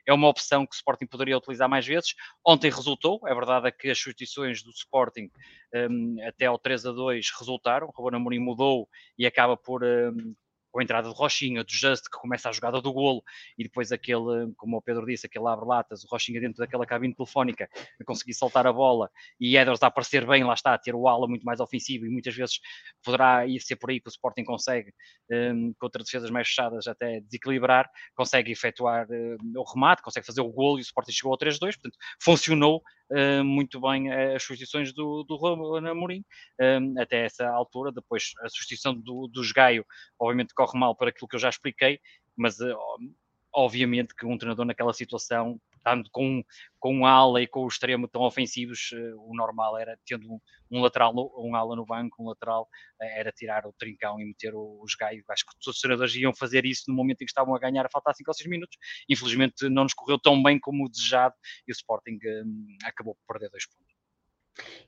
[0.05, 2.15] é uma opção que o Sporting poderia utilizar mais vezes.
[2.45, 5.29] Ontem resultou, é verdade que as substituições do Sporting
[5.75, 8.87] um, até ao 3 a 2 resultaram, o Ruben Amorim mudou
[9.17, 10.33] e acaba por, um,
[10.73, 13.23] com a entrada do Rochinha, do Just, que começa a jogada do golo,
[13.55, 17.69] e depois aquele, como o Pedro disse, aquele abre-latas, o Rochinha dentro daquela cabine telefónica,
[18.01, 19.09] a conseguir saltar a bola,
[19.39, 22.09] e Edwards a aparecer bem, lá está, a ter o ala muito mais ofensivo, e
[22.09, 22.59] muitas vezes
[23.03, 24.91] poderá ir ser por aí que o Sporting consegue,
[25.31, 30.51] um, contra defesas mais fechadas, até desequilibrar, consegue efetuar um, o remate, consegue fazer o
[30.51, 32.81] golo, e o Sporting chegou ao 3-2, portanto, funcionou
[33.13, 36.23] uh, muito bem as substituições do, do Ruben Amorim,
[36.60, 39.86] um, até essa altura, depois a substituição do, do Gaio,
[40.19, 41.99] obviamente corre mal para aquilo que eu já expliquei,
[42.36, 42.76] mas uh,
[43.54, 46.43] obviamente que um treinador naquela situação, tanto com,
[46.80, 50.41] com ala e com o extremo tão ofensivos, uh, o normal era, tendo
[50.72, 54.54] um, lateral, um ala no banco, um lateral, uh, era tirar o trincão e meter
[54.56, 55.24] os gaios.
[55.30, 57.89] Acho que os treinadores iam fazer isso no momento em que estavam a ganhar, a
[57.89, 58.78] faltar 5 ou 6 minutos.
[59.10, 61.36] Infelizmente não nos correu tão bem como o desejado
[61.67, 63.93] e o Sporting um, acabou por perder dois pontos.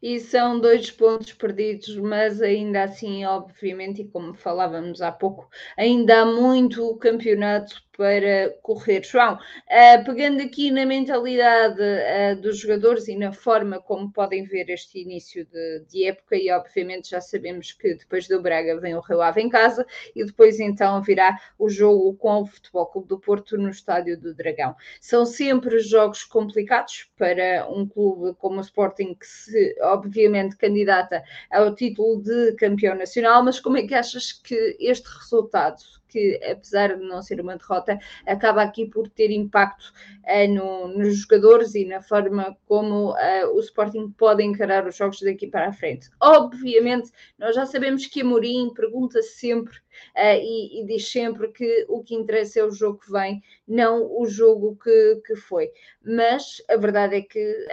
[0.01, 6.21] E são dois pontos perdidos, mas ainda assim, obviamente, e como falávamos há pouco, ainda
[6.21, 9.03] há muito campeonato para correr.
[9.03, 14.69] João, uh, pegando aqui na mentalidade uh, dos jogadores e na forma como podem ver
[14.69, 19.01] este início de, de, época, e obviamente já sabemos que depois do Braga vem o
[19.01, 23.19] Rio Ave em casa e depois então virá o jogo com o Futebol Clube do
[23.19, 24.75] Porto no Estádio do Dragão.
[24.99, 31.73] São sempre jogos complicados para um clube como o Sporting que se obviamente candidata ao
[31.73, 35.77] título de campeão nacional, mas como é que achas que este resultado
[36.15, 39.91] que, apesar de não ser uma derrota, acaba aqui por ter impacto
[40.23, 45.19] uh, no, nos jogadores e na forma como uh, o Sporting pode encarar os jogos
[45.19, 46.09] daqui para a frente.
[46.21, 52.01] Obviamente, nós já sabemos que Mourinho pergunta sempre uh, e, e, diz sempre que o
[52.01, 55.69] que interessa é o jogo que vem, não o jogo que, que foi.
[56.01, 57.67] Mas a verdade é que,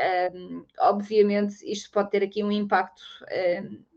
[0.80, 3.02] obviamente, isto pode ter aqui um impacto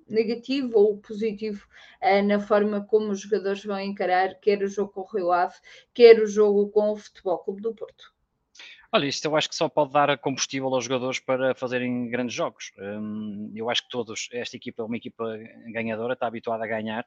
[0.08, 1.66] negativo ou positivo
[2.02, 5.56] uh, na forma como os jogadores vão encarar quer o jogo com o Rio Ave,
[5.94, 8.16] quer o jogo com o Futebol Clube do Porto.
[8.92, 12.72] Olha, isto eu acho que só pode dar combustível aos jogadores para fazerem grandes jogos.
[12.78, 15.38] Um, eu acho que todos, esta equipa é uma equipa
[15.74, 17.06] ganhadora, está habituada a ganhar.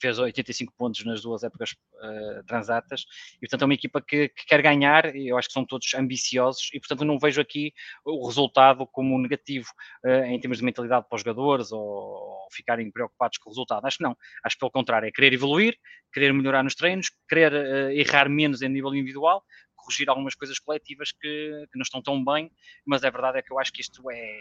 [0.00, 3.04] Fez 85 pontos nas duas épocas uh, transatas,
[3.36, 5.92] e portanto é uma equipa que, que, quer ganhar, e eu acho que são todos
[5.94, 7.72] ambiciosos, e portanto não vejo aqui
[8.04, 9.68] o resultado como negativo
[10.04, 13.84] uh, em termos de mentalidade para os jogadores ou, ou, ficarem preocupados com o resultado.
[13.84, 15.76] Acho que não, acho que pelo contrário, é querer evoluir,
[16.12, 19.42] querer melhorar nos treinos, querer uh, errar menos em nível individual,
[19.74, 22.50] corrigir algumas coisas coletivas que, que não estão tão bem,
[22.86, 24.40] mas a verdade é que eu acho que isto é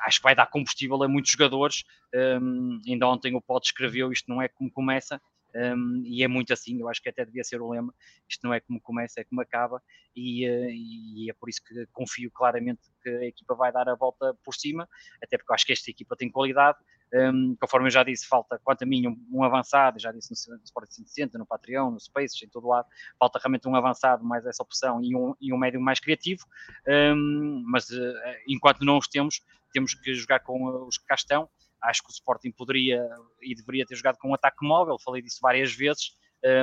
[0.00, 1.84] acho que vai dar combustível a muitos jogadores.
[2.14, 5.20] Um, ainda ontem o Pote escreveu isto não é como começa,
[5.56, 7.94] um, e é muito assim, eu acho que até devia ser o lema,
[8.28, 9.82] isto não é como começa, é como acaba,
[10.14, 13.94] e, uh, e, é por isso que confio claramente que a equipa vai dar a
[13.94, 14.86] volta por cima,
[15.22, 16.78] até porque eu acho que esta equipa tem qualidade,
[17.14, 20.56] um, conforme eu já disse, falta, quanto a mim, um, um avançado, já disse no,
[20.56, 22.86] no Sport 160, no Patreon, no Spaces, em todo lado,
[23.18, 26.44] falta realmente um avançado mais essa opção e um, e um médio mais criativo,
[27.14, 28.14] um, mas uh,
[28.48, 29.42] enquanto não os temos,
[29.72, 31.48] temos que jogar com os que cá estão.
[31.82, 33.06] Acho que o Sporting poderia
[33.42, 36.16] e deveria ter jogado com um ataque móvel, falei disso várias vezes.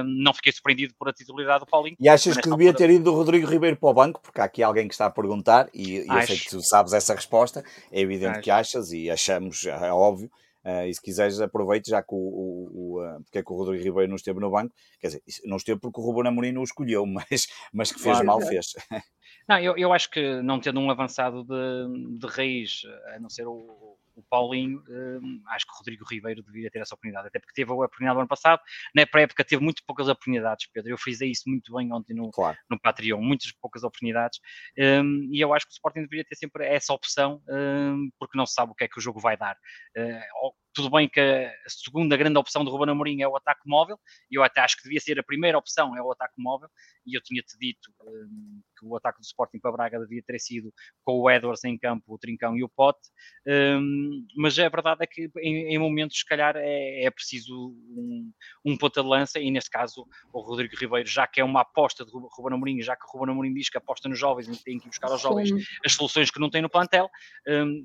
[0.05, 1.97] Não fiquei surpreendido por a titularidade do Paulinho.
[1.99, 2.87] E achas que devia altura...
[2.87, 4.21] ter ido o Rodrigo Ribeiro para o banco?
[4.21, 6.93] Porque há aqui alguém que está a perguntar e, e eu sei que tu sabes
[6.93, 7.63] essa resposta.
[7.91, 8.41] É evidente Acho.
[8.41, 10.29] que achas e achamos, é óbvio.
[10.63, 13.55] Uh, e se quiseres, aproveite, já que o, o, o uh, porque é que o
[13.57, 14.73] Rodrigo Ribeiro não esteve no banco.
[14.97, 18.15] Quer dizer, não esteve porque o Ruben Amorim não o escolheu, mas, mas que fez
[18.15, 18.67] claro, mal, fez.
[19.45, 22.83] Não, eu, eu acho que não tendo um avançado de, de raiz,
[23.13, 26.95] a não ser o, o Paulinho, hum, acho que o Rodrigo Ribeiro deveria ter essa
[26.95, 28.61] oportunidade, até porque teve a oportunidade no ano passado,
[28.95, 32.57] na pré-época teve muito poucas oportunidades, Pedro, eu frisei isso muito bem ontem no, claro.
[32.69, 34.39] no Patreon, muitas poucas oportunidades,
[34.77, 38.45] um, e eu acho que o Sporting deveria ter sempre essa opção, um, porque não
[38.45, 39.55] se sabe o que é que o jogo vai dar.
[39.97, 43.97] Uh, tudo bem que a segunda grande opção do Ruben Amorim é o ataque móvel,
[44.29, 46.69] e eu até acho que devia ser a primeira opção, é o ataque móvel,
[47.05, 50.73] e eu tinha-te dito um, que o ataque do Sporting para Braga devia ter sido
[51.03, 53.09] com o Edwards em campo, o Trincão e o Pote,
[53.47, 58.31] um, mas a verdade é que em, em momentos, se calhar, é, é preciso um,
[58.65, 62.05] um ponta de lança, e neste caso o Rodrigo Ribeiro, já que é uma aposta
[62.05, 64.79] de Ruben Amorim, já que o Ruben Amorim diz que aposta nos jovens e tem
[64.79, 65.59] que buscar aos jovens Sim.
[65.85, 67.09] as soluções que não tem no plantel,
[67.47, 67.83] um,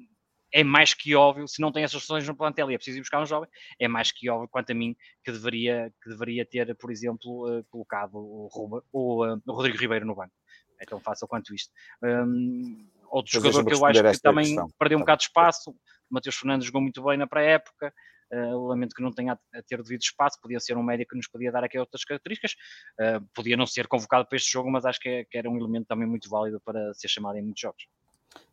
[0.52, 3.00] é mais que óbvio, se não tem essas soluções no plantel e é preciso ir
[3.00, 6.74] buscar um jovem, é mais que óbvio, quanto a mim, que deveria, que deveria ter,
[6.76, 10.32] por exemplo, uh, colocado o, Ruba, o, uh, o, Rodrigo Ribeiro no banco.
[10.80, 11.72] É tão fácil quanto isto.
[12.02, 14.70] Um, outro Mas jogador que eu acho que também questão.
[14.78, 15.74] perdeu um bocado de espaço, o
[16.08, 17.92] Matheus Fernandes jogou muito bem na pré-época,
[18.30, 21.26] Uh, lamento que não tenha a ter devido espaço, podia ser um médico que nos
[21.26, 22.52] podia dar aqui outras características,
[23.00, 25.56] uh, podia não ser convocado para este jogo, mas acho que, é, que, era um
[25.56, 27.86] elemento também muito válido para ser chamado em muitos jogos.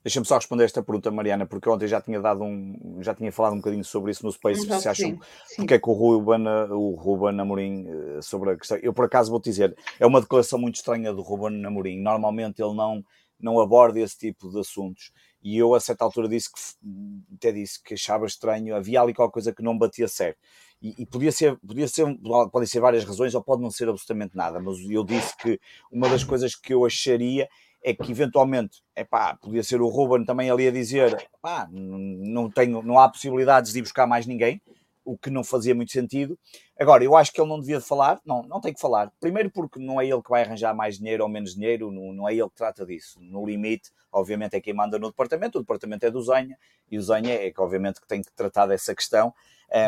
[0.03, 3.53] Deixa-me só responder esta pergunta, Mariana, porque ontem já tinha dado um, já tinha falado
[3.53, 5.55] um bocadinho sobre isso no Space, então, se acham sim, sim.
[5.57, 8.77] porque é que o Ruben, o Ruben Amorim eh, sobre a questão.
[8.83, 11.99] Eu por acaso vou dizer, é uma declaração muito estranha do Ruben Amorim.
[11.99, 13.03] Normalmente ele não,
[13.39, 15.11] não aborda esse tipo de assuntos.
[15.41, 16.59] E eu a certa altura disse que
[17.35, 20.39] até disse que achava estranho, havia ali qualquer coisa que não batia certo.
[20.81, 22.05] E, e, podia ser, podia ser,
[22.51, 25.59] podem ser várias razões, ou pode não ser absolutamente nada, mas eu disse que
[25.91, 27.47] uma das coisas que eu acharia
[27.87, 32.49] é que eventualmente, é pá, podia ser o Ruben também ali a dizer, pá, não,
[32.49, 34.59] tenho, não há possibilidades de ir buscar mais ninguém,
[35.05, 36.35] o que não fazia muito sentido.
[36.79, 39.11] Agora, eu acho que ele não devia falar, não, não tem que falar.
[39.19, 42.27] Primeiro porque não é ele que vai arranjar mais dinheiro ou menos dinheiro, não, não
[42.27, 43.19] é ele que trata disso.
[43.21, 46.57] No limite, obviamente, é quem manda no departamento, o departamento é do Zenha,
[46.89, 49.31] e o Zenha é que obviamente que tem que tratar dessa questão.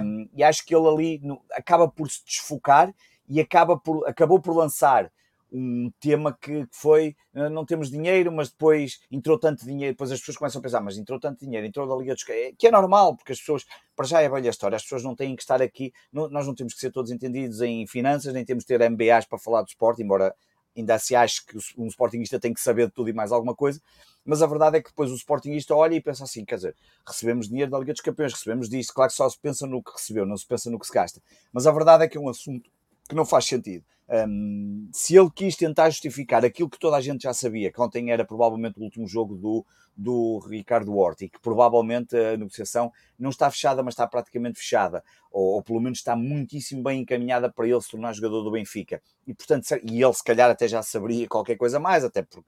[0.04, 2.94] Um, e acho que ele ali no, acaba por se desfocar
[3.28, 5.12] e acaba por, acabou por lançar
[5.52, 10.20] um tema que foi eh, não temos dinheiro, mas depois entrou tanto dinheiro, depois as
[10.20, 13.16] pessoas começam a pensar, mas entrou tanto dinheiro, entrou da Liga dos que é normal,
[13.16, 15.94] porque as pessoas, para já é velha história, as pessoas não têm que estar aqui,
[16.12, 19.26] não, nós não temos que ser todos entendidos em finanças, nem temos que ter MBAs
[19.26, 20.36] para falar do esporte, embora
[20.76, 23.82] ainda se ache que um Sportingista tem que saber de tudo e mais alguma coisa,
[24.24, 27.48] mas a verdade é que depois o Sportingista olha e pensa assim, quer dizer, recebemos
[27.48, 30.26] dinheiro da Liga dos Campeões, recebemos disto, claro que só se pensa no que recebeu,
[30.26, 32.70] não se pensa no que se gasta, mas a verdade é que é um assunto
[33.08, 33.84] que não faz sentido.
[34.10, 38.10] Um, se ele quis tentar justificar aquilo que toda a gente já sabia, que ontem
[38.10, 39.66] era provavelmente o último jogo do,
[39.96, 45.04] do Ricardo Horta e que provavelmente a negociação não está fechada, mas está praticamente fechada,
[45.30, 49.02] ou, ou, pelo menos está muitíssimo bem encaminhada para ele se tornar jogador do Benfica.
[49.26, 52.48] E portanto, e ele se calhar até já saberia qualquer coisa mais, até porque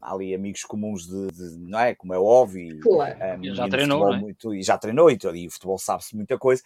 [0.00, 1.96] há ali amigos comuns de, de não é?
[1.96, 3.16] Como é óbvio, claro.
[3.40, 4.18] um, já treinou, é?
[4.18, 6.62] muito, e já treinou e, e o futebol sabe-se muita coisa.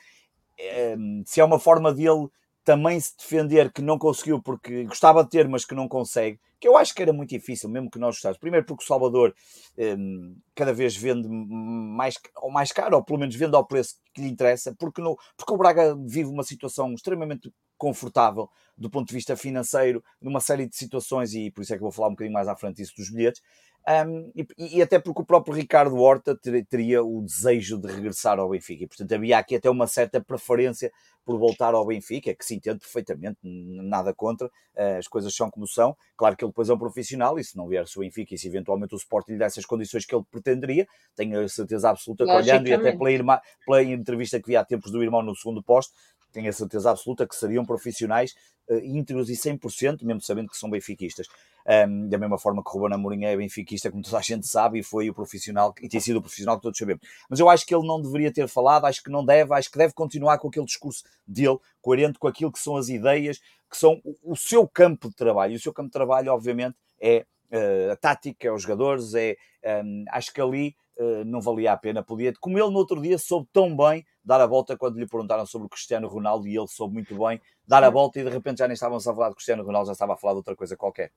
[0.99, 2.29] Um, se é uma forma dele
[2.67, 6.67] também se defender que não conseguiu porque gostava de ter, mas que não consegue, que
[6.67, 8.39] eu acho que era muito difícil, mesmo que nós gostássemos.
[8.39, 9.33] Primeiro porque o Salvador
[9.79, 14.21] um, cada vez vende mais, ou mais caro, ou pelo menos vende ao preço que
[14.21, 19.15] lhe interessa, porque, no, porque o Braga vive uma situação extremamente confortável do ponto de
[19.15, 22.35] vista financeiro, numa série de situações, e por isso é que vou falar um bocadinho
[22.35, 23.41] mais à frente disso dos bilhetes,
[23.89, 28.37] um, e, e, até porque o próprio Ricardo Horta ter, teria o desejo de regressar
[28.37, 30.91] ao Benfica, e portanto havia aqui até uma certa preferência
[31.25, 35.69] por voltar ao Benfica, que se entende perfeitamente, nada contra, uh, as coisas são como
[35.69, 35.97] são.
[36.17, 38.49] Claro que ele depois é um profissional, e se não vier o Benfica, e se
[38.49, 42.31] eventualmente o Sport lhe desse as condições que ele pretenderia, tenho a certeza absoluta que
[42.31, 45.63] olhando, e até pela, irmã, pela entrevista que vi há tempos do irmão no segundo
[45.63, 45.95] posto,
[46.33, 48.35] tenho a certeza absoluta que seriam profissionais
[48.69, 51.27] uh, íntegros e 100%, mesmo sabendo que são benfiquistas.
[51.69, 54.83] Um, da mesma forma que Ruben Amorim é benfiquista, como toda a gente sabe, e
[54.85, 57.03] foi o profissional, e tem sido o profissional que todos sabemos.
[57.29, 59.79] Mas eu acho que ele não deveria ter falado, acho que não deve, acho que
[59.79, 64.01] deve continuar com aquele discurso dele, coerente com aquilo que são as ideias, que são
[64.23, 65.55] o seu campo de trabalho.
[65.55, 69.37] E o seu campo de trabalho, obviamente, é uh, a tática, é os jogadores, é,
[69.67, 73.19] um, acho que ali uh, não valia a pena, podia, como ele no outro dia
[73.19, 76.69] soube tão bem dar a volta quando lhe perguntaram sobre o Cristiano Ronaldo e ele
[76.69, 79.35] soube muito bem dar a volta e de repente já nem estavam a falar de
[79.35, 81.11] Cristiano Ronaldo, já estava a falar de outra coisa qualquer.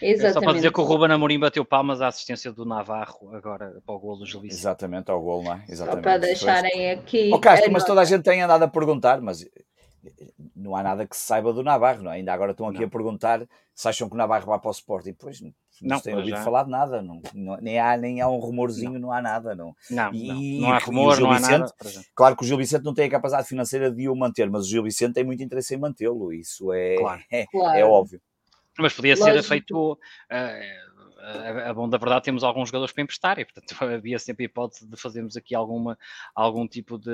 [0.00, 0.24] Exatamente.
[0.24, 3.82] É só para dizer que o Ruben Amorim bateu palmas à assistência do Navarro agora
[3.84, 4.46] para o gol do Vicente.
[4.46, 5.64] Exatamente, ao gol, não é?
[5.68, 5.96] Exatamente.
[5.96, 7.30] Só para deixarem aqui.
[7.32, 9.48] Oh, Castro, mas toda a gente tem andado a perguntar, mas eh,
[10.54, 12.16] não há nada que se saiba do Navarro, não é?
[12.16, 12.86] Ainda agora estão aqui não.
[12.86, 15.12] a perguntar se acham que o Navarro vai para o Sporting.
[15.12, 15.40] Pois
[15.82, 16.42] não, não têm ouvido já.
[16.42, 19.54] falar de nada, não, não, nem, há, nem há um rumorzinho, não, não há nada.
[19.54, 21.74] Não, não, e, não, há rumor, não há Vicente, nada.
[22.14, 24.68] Claro que o Gil Vicente não tem a capacidade financeira de o manter, mas o
[24.68, 27.22] Gil Vicente tem muito interesse em mantê-lo, isso é, claro.
[27.30, 27.78] é, claro.
[27.78, 28.20] é óbvio.
[28.78, 29.32] Mas podia Lógico.
[29.32, 29.92] ser feito.
[29.92, 30.86] Uh,
[31.26, 34.46] a, a bom da verdade temos alguns jogadores para emprestar e portanto havia sempre a
[34.46, 35.98] hipótese de fazermos aqui alguma,
[36.34, 37.10] algum tipo de,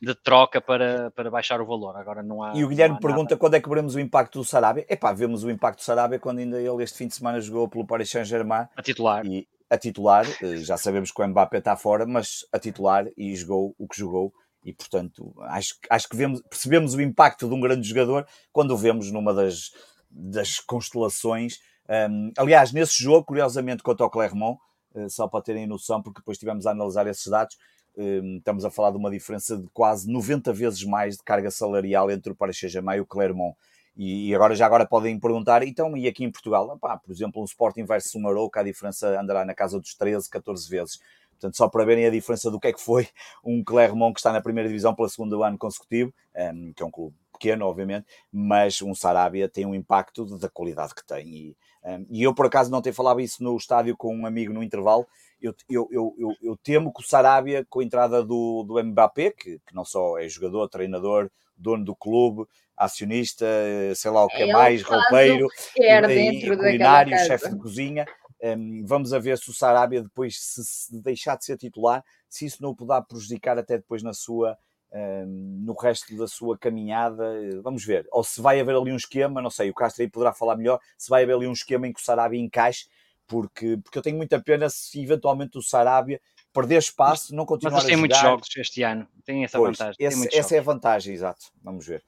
[0.00, 1.96] de troca para, para baixar o valor.
[1.96, 2.54] Agora não há.
[2.54, 3.36] E o Guilherme pergunta nada.
[3.36, 4.84] quando é que veremos o impacto do Sarabia.
[4.88, 7.68] É pá, vemos o impacto do Sarabia quando ainda ele este fim de semana jogou
[7.68, 8.66] pelo Paris Saint-Germain.
[8.76, 9.24] A titular.
[9.26, 13.34] E, a titular, eh, já sabemos que o Mbappé está fora, mas a titular e
[13.34, 14.32] jogou o que jogou
[14.64, 18.76] e portanto acho, acho que vemos, percebemos o impacto de um grande jogador quando o
[18.76, 19.70] vemos numa das,
[20.10, 21.58] das constelações.
[21.88, 24.58] Um, aliás, nesse jogo, curiosamente, contra o Clermont,
[24.94, 27.56] uh, só para terem noção, porque depois estivemos a analisar esses dados,
[27.96, 32.32] estamos a falar de uma diferença de quase 90 vezes mais de carga salarial entre
[32.32, 33.56] o Paris Saint-Germain e o Clermont.
[33.96, 36.70] E, agora já agora podem perguntar, então, e aqui em Portugal?
[36.76, 40.28] Epá, por exemplo, um Sporting versus um Arouca, a diferença andará na casa dos 13,
[40.28, 41.00] 14 vezes.
[41.30, 43.08] Portanto, só para verem a diferença do que é que foi
[43.42, 46.90] um Clermont que está na primeira divisão pela segundo ano consecutivo, um, que é um
[46.90, 51.26] clube pequeno, obviamente, mas um Sarabia tem um impacto da qualidade que tem.
[51.28, 54.52] E, um, e eu, por acaso, não tenho falado isso no estádio com um amigo
[54.52, 55.06] no intervalo.
[55.40, 59.58] Eu, eu, eu, eu, temo que o Sarabia, com a entrada do, do Mbappé, que,
[59.58, 63.46] que não só é jogador, treinador, dono do clube, acionista,
[63.94, 68.06] sei lá o que é mais, roupeiro, e, e culinário, chefe de cozinha,
[68.42, 72.44] Um, vamos a ver se o Sarabia depois se, se, deixar de ser titular, se
[72.44, 74.58] isso não o poderá prejudicar até depois na sua
[74.92, 77.24] um, no resto da sua caminhada.
[77.62, 78.06] Vamos ver.
[78.12, 80.78] Ou se vai haver ali um esquema, não sei, o Castro aí poderá falar melhor,
[80.98, 82.86] se vai haver ali um esquema em que o Sarabia encaixe,
[83.26, 86.20] porque, porque eu tenho muita pena se eventualmente o Sarabia
[86.56, 87.96] perder espaço, não continuar mas a jogar.
[87.96, 89.96] Mas tem muitos jogos este ano, tem essa pois, vantagem.
[90.00, 90.52] Esse, essa jogos.
[90.52, 91.46] é a vantagem, exato.
[91.62, 92.02] Vamos ver.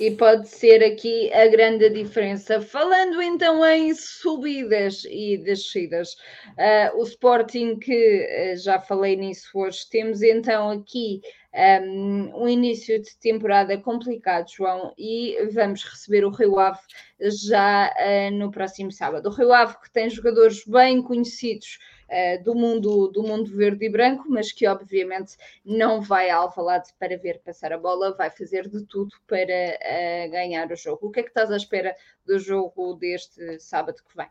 [0.00, 2.60] E pode ser aqui a grande diferença.
[2.60, 6.14] Falando então em subidas e descidas,
[6.58, 11.20] uh, o Sporting, que uh, já falei nisso hoje, temos então aqui
[11.54, 16.80] um, um, início de temporada complicado, João, e vamos receber o Rio Ave
[17.20, 19.28] já uh, no próximo sábado.
[19.28, 21.93] O Rio Ave que tem jogadores bem conhecidos uh,
[22.42, 27.16] do, mundo, do mundo verde e branco, mas que obviamente não vai a Alvalade para
[27.16, 31.06] ver passar a bola, vai fazer de tudo para uh, ganhar o jogo.
[31.06, 31.96] O que é que estás à espera
[32.26, 34.28] do jogo deste sábado que vem?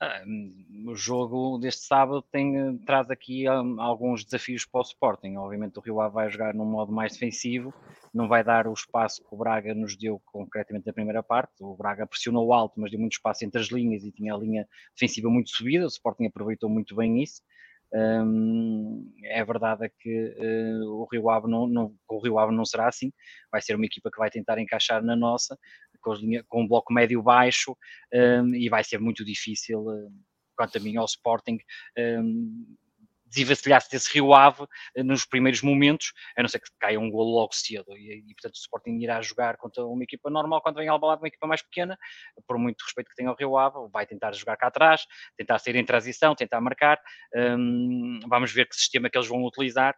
[0.00, 0.22] Ah,
[0.86, 5.36] o jogo deste sábado tem, traz aqui um, alguns desafios para o Sporting.
[5.36, 7.72] Obviamente o Rio Ave vai jogar num modo mais defensivo,
[8.12, 11.52] não vai dar o espaço que o Braga nos deu concretamente na primeira parte.
[11.60, 14.68] O Braga pressionou alto, mas deu muito espaço entre as linhas e tinha a linha
[14.94, 15.84] defensiva muito subida.
[15.84, 17.40] O Sporting aproveitou muito bem isso.
[17.96, 22.88] Um, é verdade que uh, o, Rio Ave não, não, o Rio Ave não será
[22.88, 23.12] assim,
[23.52, 25.56] vai ser uma equipa que vai tentar encaixar na nossa,
[26.04, 27.76] com, linha, com um bloco médio-baixo,
[28.12, 30.12] um, e vai ser muito difícil, uh,
[30.56, 31.58] quanto a mim, ao Sporting.
[31.98, 32.76] Um,
[33.34, 37.34] desenvencilhar-se desse Rio Ave eh, nos primeiros momentos, a não ser que caia um golo
[37.34, 37.96] logo cedo.
[37.96, 41.20] E, e, portanto, o Sporting irá jogar contra uma equipa normal quando vem ao balado
[41.20, 41.98] uma equipa mais pequena,
[42.46, 45.04] por muito respeito que tenha ao Rio Ave, vai tentar jogar cá atrás,
[45.36, 47.00] tentar sair em transição, tentar marcar.
[47.34, 49.96] Um, vamos ver que sistema que eles vão utilizar.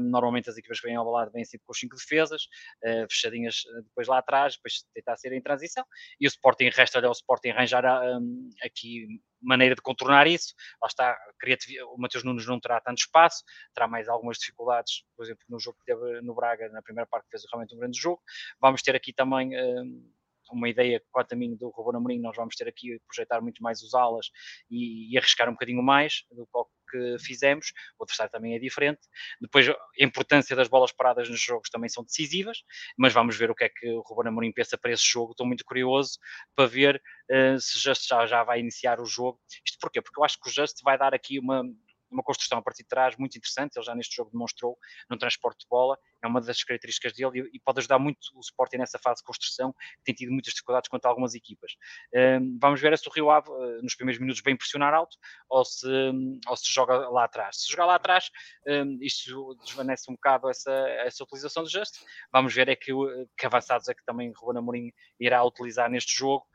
[0.00, 2.42] Normalmente as equipas que vêm ao balado vêm sempre com os cinco defesas,
[2.84, 5.84] uh, fechadinhas eh, depois lá atrás, depois tentar ser em transição,
[6.20, 9.06] e o Sporting resta-lhe ao Sporting arranjar um, aqui
[9.40, 10.54] maneira de contornar isso.
[10.80, 11.16] Lá está,
[11.94, 13.44] o Matheus Nunes não terá tanto espaço,
[13.74, 17.28] terá mais algumas dificuldades, por exemplo, no jogo que teve no Braga, na primeira parte,
[17.30, 18.20] fez realmente um grande jogo.
[18.60, 19.50] Vamos ter aqui também.
[19.56, 20.10] Um,
[20.50, 23.82] uma ideia quanto a mim do Ruben Amorim, nós vamos ter aqui projetar muito mais
[23.82, 24.30] os alas
[24.70, 26.46] e, e, arriscar um bocadinho mais do
[26.90, 29.00] que fizemos, o adversário também é diferente.
[29.40, 32.62] Depois, a importância das bolas paradas nos jogos também são decisivas,
[32.96, 35.32] mas vamos ver o que é que o Ruben Amorim pensa para esse jogo.
[35.32, 36.18] Estou muito curioso
[36.54, 39.40] para ver uh, se Just já, já vai iniciar o jogo.
[39.64, 40.00] Isto porquê?
[40.00, 41.62] Porque eu acho que o Just vai dar aqui uma,
[42.14, 43.76] uma construção a partir de trás muito interessante.
[43.76, 44.78] Ele já neste jogo demonstrou
[45.10, 48.78] no transporte de bola, é uma das características dele e, pode ajudar muito o Sporting
[48.78, 51.72] nessa fase de construção, que tem tido muitas dificuldades contra algumas equipas.
[52.14, 55.16] Um, vamos ver se o Rio Ave, uh, nos primeiros minutos, bem pressionar alto
[55.48, 57.62] ou se, um, ou se joga lá atrás.
[57.62, 58.30] Se jogar lá atrás,
[58.66, 61.98] um, isto desvanece um bocado essa, essa utilização do gesto.
[62.32, 62.92] Vamos ver é que,
[63.36, 66.46] que avançados é que também Ruben Amorim irá utilizar neste jogo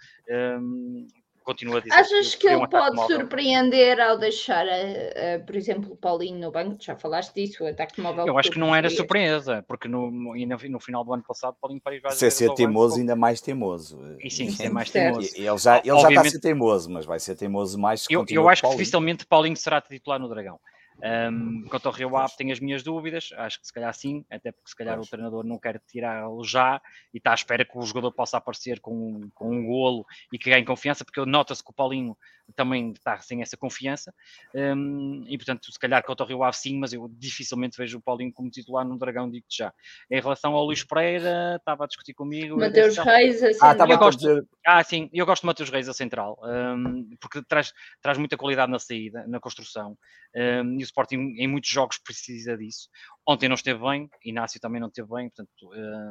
[1.50, 1.96] continua a dizer.
[1.96, 3.18] Achas que, que ele um pode móvel.
[3.18, 6.78] surpreender ao deixar, uh, uh, por exemplo, o Paulinho no banco?
[6.80, 8.28] Já falaste disso, o ataque móvel.
[8.28, 11.82] Eu acho que não era surpresa, porque no, no, no final do ano passado, Paulinho
[11.82, 12.30] Paris vai ser.
[12.30, 14.00] ser teimoso, ainda mais teimoso.
[14.24, 15.30] E sim, ser mais teimoso.
[15.36, 18.06] Ele já, ele já está a ser teimoso, mas vai ser teimoso mais.
[18.10, 20.60] Eu, eu acho que dificilmente Paulinho será titular no Dragão.
[21.02, 24.52] Um, quanto ao Rio Ave, tenho as minhas dúvidas, acho que se calhar sim, até
[24.52, 25.08] porque se calhar pois.
[25.08, 26.82] o treinador não quer tirá-lo já
[27.14, 30.50] e está à espera que o jogador possa aparecer com, com um golo e que
[30.50, 32.18] ganhe confiança, porque nota-se que o Paulinho
[32.56, 34.14] também está sem essa confiança,
[34.54, 38.02] um, e portanto, se calhar quanto ao Rio Ave sim, mas eu dificilmente vejo o
[38.02, 39.74] Paulinho como titular no Dragão, digo já.
[40.10, 42.58] Em relação ao Luís Pereira, estava a discutir comigo.
[42.58, 44.48] Mateus Reis, assim, ah, eu gosto, dizer...
[44.66, 48.72] ah, sim, eu gosto de Mateus Reis a central, um, porque traz, traz muita qualidade
[48.72, 49.98] na saída, na construção,
[50.36, 52.90] e o Sporting em muitos jogos precisa disso.
[53.28, 55.50] Ontem não esteve bem, Inácio também não esteve bem, portanto,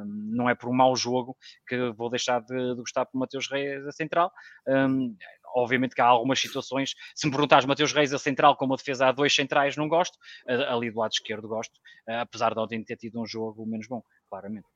[0.05, 1.35] não é por um mau jogo
[1.67, 4.31] que vou deixar de, de gostar por Mateus Reis a central
[5.55, 6.93] obviamente que há algumas situações.
[7.15, 10.17] Se me perguntares Mateus Reis a central com uma defesa a dois centrais, não gosto.
[10.69, 11.73] Ali do lado esquerdo gosto,
[12.07, 14.67] apesar de ontem ter tido um jogo menos bom, claramente.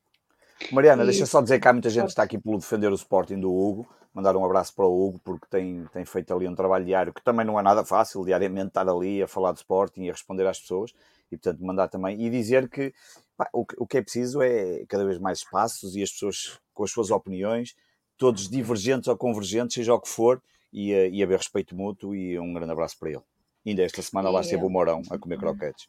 [0.72, 1.08] Mariana, e...
[1.08, 3.54] deixa só dizer que há muita gente que está aqui pelo defender o Sporting do
[3.54, 3.88] Hugo.
[4.14, 7.24] Mandar um abraço para o Hugo, porque tem, tem feito ali um trabalho diário que
[7.24, 10.46] também não é nada fácil, diariamente estar ali a falar de Sporting e a responder
[10.46, 10.94] às pessoas.
[11.32, 12.22] E portanto, mandar também.
[12.22, 12.94] E dizer que
[13.36, 16.84] pá, o, o que é preciso é cada vez mais espaços e as pessoas com
[16.84, 17.76] as suas opiniões,
[18.18, 20.42] todos divergentes ou convergentes, seja o que for,
[20.74, 23.22] e, e haver respeito mútuo e um grande abraço para ele.
[23.66, 25.88] Ainda esta semana lá esteve o Morão a comer croquetes.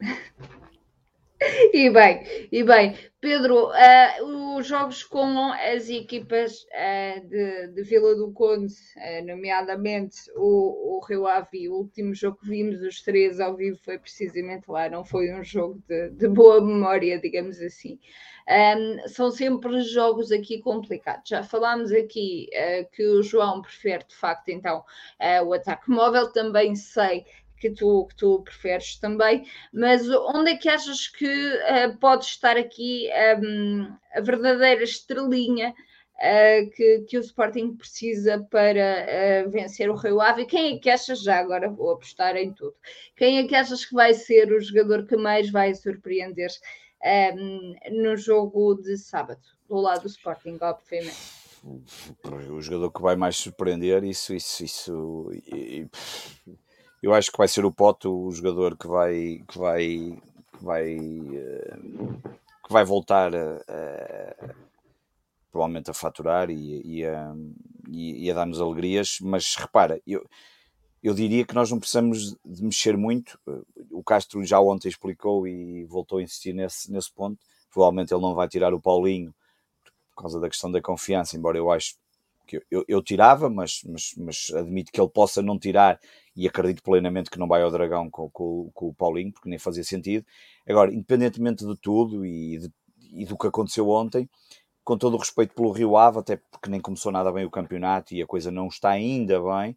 [1.72, 2.22] E bem,
[2.52, 8.74] e bem, Pedro, uh, os jogos com as equipas uh, de, de, Vila do Conde,
[8.96, 13.78] uh, nomeadamente o, o Rio Ave, o último jogo que vimos os três ao vivo
[13.82, 17.98] foi precisamente lá, não foi um jogo de, de boa memória, digamos assim.
[18.48, 21.28] Um, são sempre jogos aqui complicados.
[21.28, 22.48] Já falámos aqui
[22.92, 24.82] que o João prefere de facto então
[25.46, 27.24] o ataque móvel, também sei
[27.60, 32.56] que tu, que tu preferes também, mas onde é que achas que uh, pode estar
[32.56, 33.08] aqui
[33.38, 39.94] um, ehm, a verdadeira estrelinha uh, que, que o Sporting precisa para uh, vencer o
[39.94, 40.46] Rio Ave?
[40.46, 41.38] Quem é que achas já?
[41.38, 42.74] Agora vou apostar em tudo.
[43.14, 46.50] Quem é que achas que vai ser o jogador que mais vai surpreender
[47.04, 51.38] um, ehm, no jogo de sábado, do lado do Sporting, obviamente?
[51.62, 55.30] O jogador que vai mais surpreender, isso, isso, isso.
[55.52, 55.88] E, e
[57.02, 60.18] eu acho que vai ser o Poto o jogador que vai que vai
[60.52, 61.76] que vai eh,
[62.66, 64.54] que vai voltar a, a,
[65.50, 67.34] provavelmente a faturar e, e a,
[67.88, 70.24] e a dar-nos alegrias, mas repara, eu,
[71.02, 73.38] eu diria que nós não precisamos de mexer muito.
[73.90, 77.38] O Castro já ontem explicou e voltou a insistir nesse, nesse ponto.
[77.72, 79.34] Provavelmente ele não vai tirar o Paulinho
[80.14, 81.94] por causa da questão da confiança, embora eu acho
[82.58, 86.00] que eu, eu, tirava, mas, mas, mas admito que ele possa não tirar
[86.34, 89.58] e acredito plenamente que não vai ao Dragão com, com, com o Paulinho, porque nem
[89.58, 90.26] fazia sentido.
[90.68, 92.72] Agora, independentemente de tudo e, de,
[93.12, 94.28] e do que aconteceu ontem,
[94.82, 98.14] com todo o respeito pelo Rio Ave, até porque nem começou nada bem o campeonato
[98.14, 99.76] e a coisa não está ainda bem,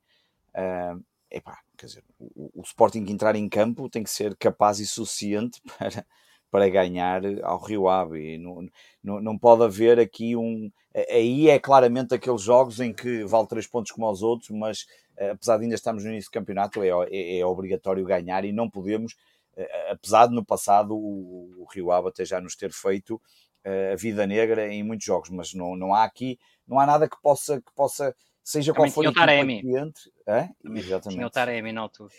[0.56, 4.86] uh, epá, quer dizer, o, o Sporting entrar em campo tem que ser capaz e
[4.88, 6.06] suficiente para,
[6.54, 8.38] para ganhar ao Rio Ave.
[8.38, 8.70] Não,
[9.04, 10.72] não, não pode haver aqui um.
[11.10, 14.86] Aí é claramente aqueles jogos em que vale três pontos como aos outros, mas
[15.18, 18.52] eh, apesar de ainda estarmos no início do campeonato, é, é, é obrigatório ganhar e
[18.52, 19.16] não podemos,
[19.58, 23.20] eh, apesar de no passado o, o Rio Ave até já nos ter feito
[23.64, 26.38] eh, a vida negra em muitos jogos, mas não, não há aqui,
[26.68, 30.12] não há nada que possa, que possa seja Também qual for o cliente.
[30.28, 30.50] É?
[30.64, 31.18] Exatamente.
[31.18, 32.14] Tinha o Taremi na altura.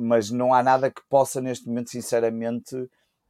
[0.00, 2.74] Mas não há nada que possa neste momento, sinceramente,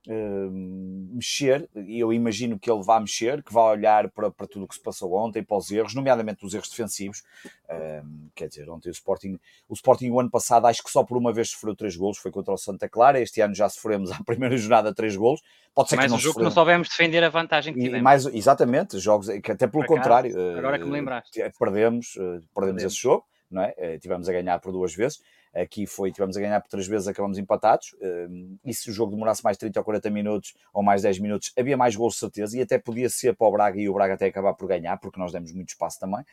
[0.09, 4.65] Hum, mexer, e eu imagino que ele vá mexer, que vá olhar para, para tudo
[4.65, 7.23] o que se passou ontem, para os erros, nomeadamente os erros defensivos.
[7.71, 9.39] Uh, quer dizer, ontem o Sporting,
[9.69, 12.33] o Sporting o ano passado acho que só por uma vez sofreu três golos, foi
[12.33, 13.21] contra o Santa Clara.
[13.21, 15.41] Este ano já sofremos à primeira jornada três golos.
[15.73, 18.01] Pode ser mais que não um jogo que não soubemos defender a vantagem que tivemos.
[18.01, 20.35] E mais, exatamente, jogos que até pelo contrário.
[20.59, 21.31] Agora que me lembraste.
[21.59, 23.73] Perdemos, perdemos, perdemos esse jogo, não é?
[23.79, 25.21] Eh, tivemos a ganhar por duas vezes.
[25.55, 27.95] Aqui foi, tivemos a ganhar por três vezes, acabamos empatados.
[28.01, 31.53] Hum, e se o jogo demorasse mais 30 ou 40 minutos ou mais 10 minutos,
[31.59, 34.27] havia mais gols certeza e até podia ser para o Braga e o Braga até
[34.27, 36.25] acabar por ganhar, porque nós demos muito espaço também.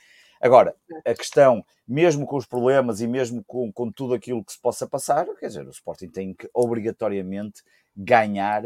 [0.41, 0.73] Agora,
[1.05, 4.87] a questão, mesmo com os problemas e mesmo com, com tudo aquilo que se possa
[4.87, 7.61] passar, quer dizer, o Sporting tem que obrigatoriamente
[7.95, 8.63] ganhar,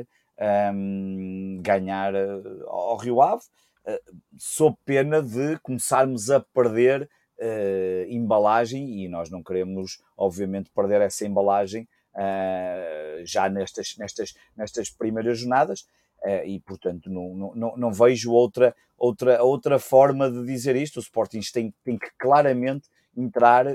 [0.71, 3.43] um, ganhar uh, ao Rio Ave,
[3.87, 7.09] uh, sob pena de começarmos a perder
[7.43, 14.89] uh, embalagem e nós não queremos, obviamente, perder essa embalagem uh, já nestas, nestas, nestas
[14.89, 15.81] primeiras jornadas.
[16.23, 20.97] Uh, e portanto não, não, não vejo outra, outra, outra forma de dizer isto.
[20.97, 23.65] O Sporting tem, tem que claramente entrar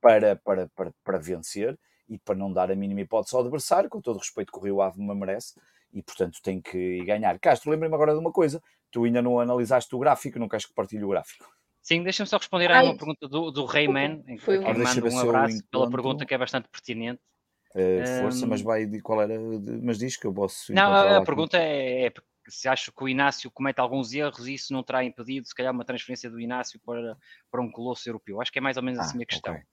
[0.00, 1.76] para, para, para, para vencer
[2.08, 4.62] e para não dar a mínima hipótese ao adversário, com todo o respeito que o
[4.62, 5.54] Rio Ave me merece,
[5.92, 7.38] e portanto tem que ganhar.
[7.40, 10.74] Castro, lembra-me agora de uma coisa: tu ainda não analisaste o gráfico, não queres que
[10.74, 11.46] partilhe o gráfico?
[11.86, 14.60] Sim, deixa-me só responder a uma pergunta do, do Rayman, em que um...
[14.60, 17.22] manda um abraço pela pergunta que é bastante pertinente.
[17.70, 18.48] Uh, força, um...
[18.48, 19.38] mas vai de qual era,
[19.80, 20.72] mas diz que eu posso.
[20.72, 22.12] Não, a, a pergunta é, é,
[22.48, 25.72] se acho que o Inácio comete alguns erros e isso não terá impedido, se calhar,
[25.72, 27.16] uma transferência do Inácio para,
[27.52, 28.40] para um colosso europeu.
[28.40, 29.54] Acho que é mais ou menos assim ah, a questão.
[29.54, 29.64] Okay.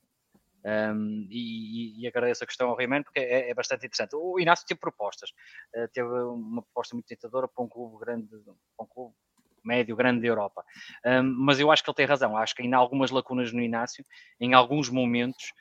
[0.94, 4.16] Um, e, e, agradeço a questão ao Rayman porque é, é, bastante interessante.
[4.16, 5.32] O Inácio teve propostas,
[5.76, 9.16] uh, teve uma proposta muito tentadora para um clube grande, para um clube
[9.64, 10.64] médio, grande da Europa.
[11.06, 12.38] Um, mas eu acho que ele tem razão.
[12.38, 14.06] Acho que ainda há algumas lacunas no Inácio,
[14.40, 15.54] em alguns momentos,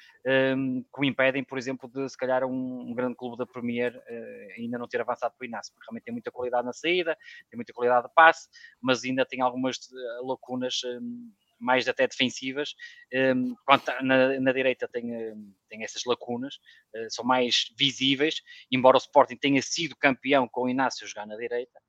[0.56, 3.94] um, que o impedem, por exemplo, de se calhar um, um grande clube da Premier
[3.96, 7.16] uh, ainda não ter avançado para o Inácio, porque realmente tem muita qualidade na saída,
[7.50, 8.48] tem muita qualidade de passe,
[8.80, 10.80] mas ainda tem algumas uh, lacunas
[11.62, 12.74] mais até defensivas,
[13.34, 13.54] um,
[14.02, 16.56] na, na, direita tem, hum, tem essas lacunas,
[16.94, 21.36] uh, são mais visíveis, embora o Sporting tenha sido campeão com o Inácio jogar na
[21.36, 21.80] direita,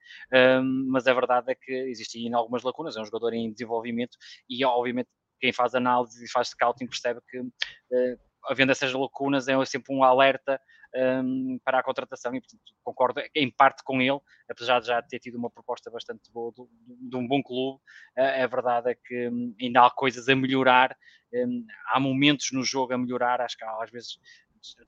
[0.62, 4.18] um, mas a verdade é que existem algumas lacunas, é um jogador em desenvolvimento
[4.48, 5.10] e obviamente
[5.40, 10.04] quem faz análise e faz scouting percebe que uh, havendo essas lacunas é sempre um
[10.04, 10.60] alerta
[10.96, 14.20] um, para a contratação e portanto, concordo em parte com ele,
[14.50, 17.80] apesar de já ter tido uma proposta bastante boa de, de um bom clube,
[18.18, 20.96] a, a verdade é que um, ainda há coisas a melhorar,
[21.34, 24.20] um, há momentos no jogo a melhorar, acho que às vezes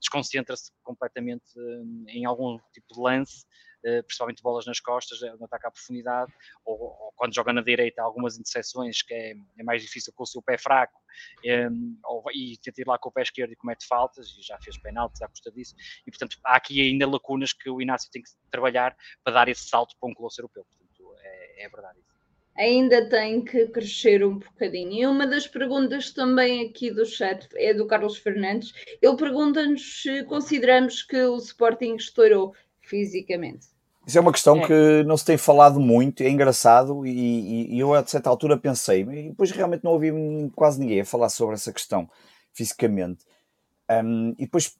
[0.00, 1.44] desconcentra-se completamente
[2.08, 3.44] em algum tipo de lance
[4.02, 6.32] principalmente bolas nas costas, no ataque à profundidade,
[6.64, 10.26] ou, ou, quando joga na direita, algumas interseções que é, é mais difícil com o
[10.26, 10.98] seu pé fraco,
[11.44, 14.42] um, ehm, ou, e tenta ir lá com o pé esquerdo e comete faltas, e
[14.42, 15.74] já fez penaltis à custa disso,
[16.06, 19.68] e portanto há aqui ainda lacunas que o Inácio tem que trabalhar para dar esse
[19.68, 22.16] salto para um colosso europeu, portanto é, é verdade isso
[22.58, 24.92] ainda tem que crescer um bocadinho.
[24.92, 28.72] E uma das perguntas também aqui do chat é do Carlos Fernandes.
[29.00, 33.75] Ele pergunta-nos se consideramos que o Sporting estourou fisicamente.
[34.06, 34.66] Isso é uma questão é.
[34.66, 39.02] que não se tem falado muito, é engraçado, e, e, eu a certa altura pensei,
[39.02, 40.12] e depois realmente não ouvi
[40.54, 42.08] quase ninguém a falar sobre essa questão
[42.52, 43.24] fisicamente.
[43.90, 44.76] Um, e depois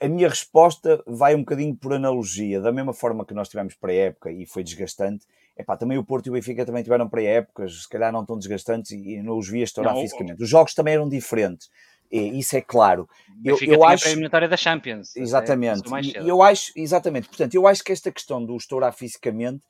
[0.00, 4.30] a minha resposta vai um bocadinho por analogia, da mesma forma que nós tivemos pré-época
[4.30, 5.26] e foi desgastante,
[5.56, 8.92] epá, também o Porto e o Benfica também tiveram pré-épocas, se calhar não tão desgastantes
[8.92, 10.42] e, e não os via estourar não, fisicamente.
[10.42, 11.70] Os jogos também eram diferentes.
[12.12, 13.08] E isso é claro.
[13.42, 15.16] Eu, eu acho a eliminatória da Champions.
[15.16, 15.82] Exatamente.
[16.16, 17.28] É eu acho, exatamente.
[17.28, 19.64] Portanto, eu acho que esta questão do estourar fisicamente,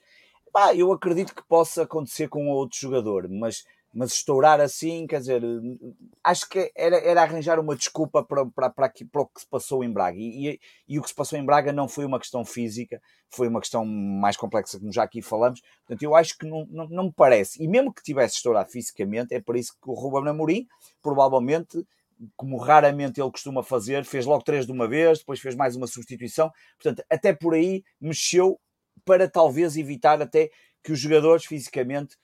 [0.53, 3.65] pá, eu acredito que possa acontecer com outro jogador, mas
[3.95, 5.43] mas estourar assim, quer dizer,
[6.25, 9.47] acho que era, era arranjar uma desculpa para, para, para, aqui, para o que se
[9.47, 10.17] passou em Braga.
[10.19, 13.49] E, e, e, o que se passou em Braga não foi uma questão física, foi
[13.49, 15.61] uma questão mais complexa, como já aqui falamos.
[15.87, 17.63] Portanto, eu acho que não, não, não me parece.
[17.63, 20.67] E mesmo que tivesse estourado fisicamente, é por isso que o Ruben Amorim
[21.03, 21.87] provavelmente
[22.37, 25.87] como raramente ele costuma fazer, fez logo três de uma vez, depois fez mais uma
[25.87, 26.51] substituição.
[26.81, 28.61] Portanto, até por aí mexeu
[29.05, 30.51] para talvez evitar até
[30.83, 32.17] que os jogadores fisicamente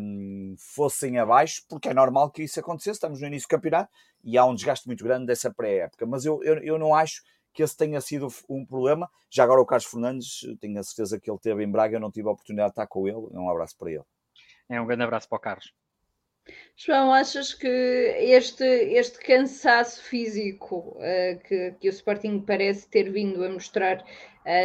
[0.00, 2.96] um, fossem abaixo, porque é normal que isso acontecesse.
[2.96, 3.90] Estamos no início do campeonato
[4.24, 6.06] e há um desgaste muito grande dessa pré-época.
[6.06, 9.10] Mas eu, eu, eu não acho que esse tenha sido um problema.
[9.30, 12.10] Já agora o Carlos Fernandes, tenho a certeza que ele teve em Braga, eu não
[12.10, 13.16] tive a oportunidade de estar com ele.
[13.32, 14.04] Um abraço para ele.
[14.68, 15.72] É um grande abraço para o Carlos.
[16.76, 23.42] João, achas que este, este cansaço físico uh, que, que o Sporting parece ter vindo
[23.42, 24.04] a mostrar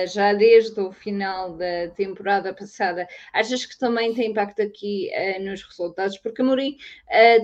[0.08, 5.64] já desde o final da temporada passada, achas que também tem impacto aqui uh, nos
[5.64, 6.18] resultados?
[6.18, 6.78] Porque Mourinho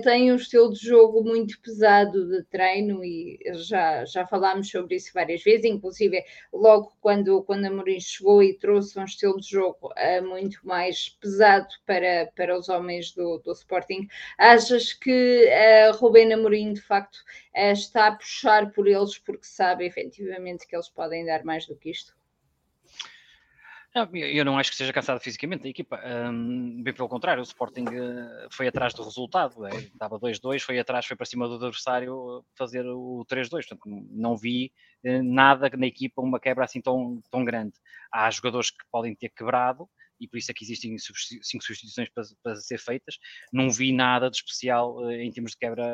[0.02, 5.10] tem um estilo de jogo muito pesado de treino e já, já falámos sobre isso
[5.12, 6.22] várias vezes, inclusive
[6.52, 12.30] logo quando, quando Mourinho chegou e trouxe um estilo de jogo muito mais pesado para,
[12.34, 14.08] para os homens do, do Sporting.
[14.38, 17.18] Achas que uh, Rubén Amorim, de facto,
[17.54, 21.90] está a puxar por eles porque sabe efetivamente que eles podem dar mais do que
[21.90, 22.16] isto?
[24.12, 26.00] Eu não acho que esteja cansado fisicamente a equipa.
[26.04, 29.66] Um, bem pelo contrário, o Sporting uh, foi atrás do resultado.
[29.66, 33.50] É, estava 2-2, foi atrás, foi para cima do adversário fazer o 3-2.
[33.50, 33.80] Portanto,
[34.10, 34.72] não vi
[35.04, 37.74] uh, nada na equipa, uma quebra assim tão, tão grande.
[38.12, 39.88] Há jogadores que podem ter quebrado,
[40.20, 43.18] e por isso é que existem cinco substituições para, para ser feitas.
[43.52, 45.84] Não vi nada de especial eh, em termos de quebra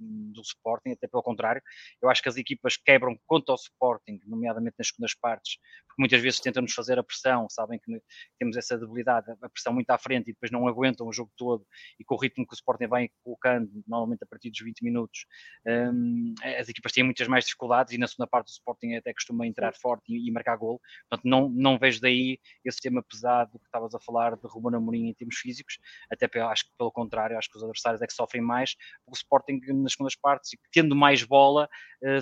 [0.00, 1.62] hum, do Sporting, até pelo contrário.
[2.02, 6.20] Eu acho que as equipas quebram contra o Sporting, nomeadamente nas segundas partes, porque muitas
[6.20, 8.00] vezes tentam nos fazer a pressão, sabem que
[8.38, 11.66] temos essa debilidade, a pressão muito à frente e depois não aguentam o jogo todo
[11.98, 15.26] e com o ritmo que o Sporting vai colocando, normalmente a partir dos 20 minutos,
[15.66, 19.46] um, as equipas têm muitas mais dificuldades e na segunda parte o Sporting até costuma
[19.46, 20.80] entrar forte e, e marcar gol.
[21.08, 25.08] Portanto, não, não vejo daí esse tema pesado que estavas a falar de Ruben Amorim
[25.08, 25.78] em termos físicos,
[26.10, 29.14] até acho que pelo contrário, acho que os adversários é que sofrem mais, porque o
[29.16, 31.68] Sporting nas segundas partes, tendo mais bola,
[32.02, 32.20] eh,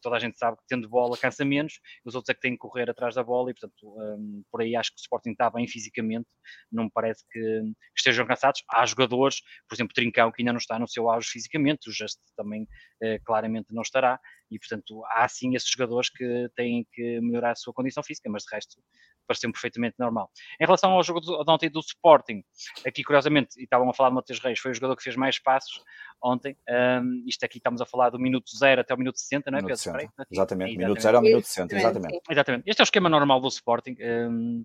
[0.00, 2.58] toda a gente sabe que tendo bola cansa menos, os outros é que têm que
[2.58, 5.66] correr atrás da bola e, portanto, um, por aí acho que o Sporting está bem
[5.66, 6.26] fisicamente,
[6.70, 7.62] não me parece que,
[7.96, 8.62] estejam cansados.
[8.70, 12.18] Há jogadores, por exemplo, Trincão, que ainda não está no seu auge fisicamente, o Just
[12.36, 14.18] também uh, claramente não estará,
[14.50, 18.42] e, portanto, há sim esses jogadores que têm que melhorar a sua condição física, mas
[18.42, 18.82] de resto
[19.30, 20.28] pareceu perfeitamente normal.
[20.60, 22.42] Em relação ao jogo de ontem do Sporting,
[22.84, 25.38] aqui curiosamente, e estavam a falar de Matheus Reis, foi o jogador que fez mais
[25.38, 25.80] passos
[26.20, 29.58] ontem, um, isto aqui estamos a falar do minuto 0 até o minuto 60, não
[29.58, 29.76] é, Pedro?
[29.76, 30.12] 60.
[30.30, 32.20] Exatamente, minuto 0 ao minuto 60, exatamente.
[32.28, 32.64] Exatamente.
[32.68, 33.96] Este é o esquema normal do Sporting.
[34.00, 34.64] Um,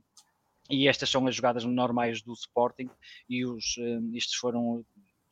[0.67, 2.89] e estas são as jogadas normais do Sporting
[3.29, 4.83] e os, um, estes foram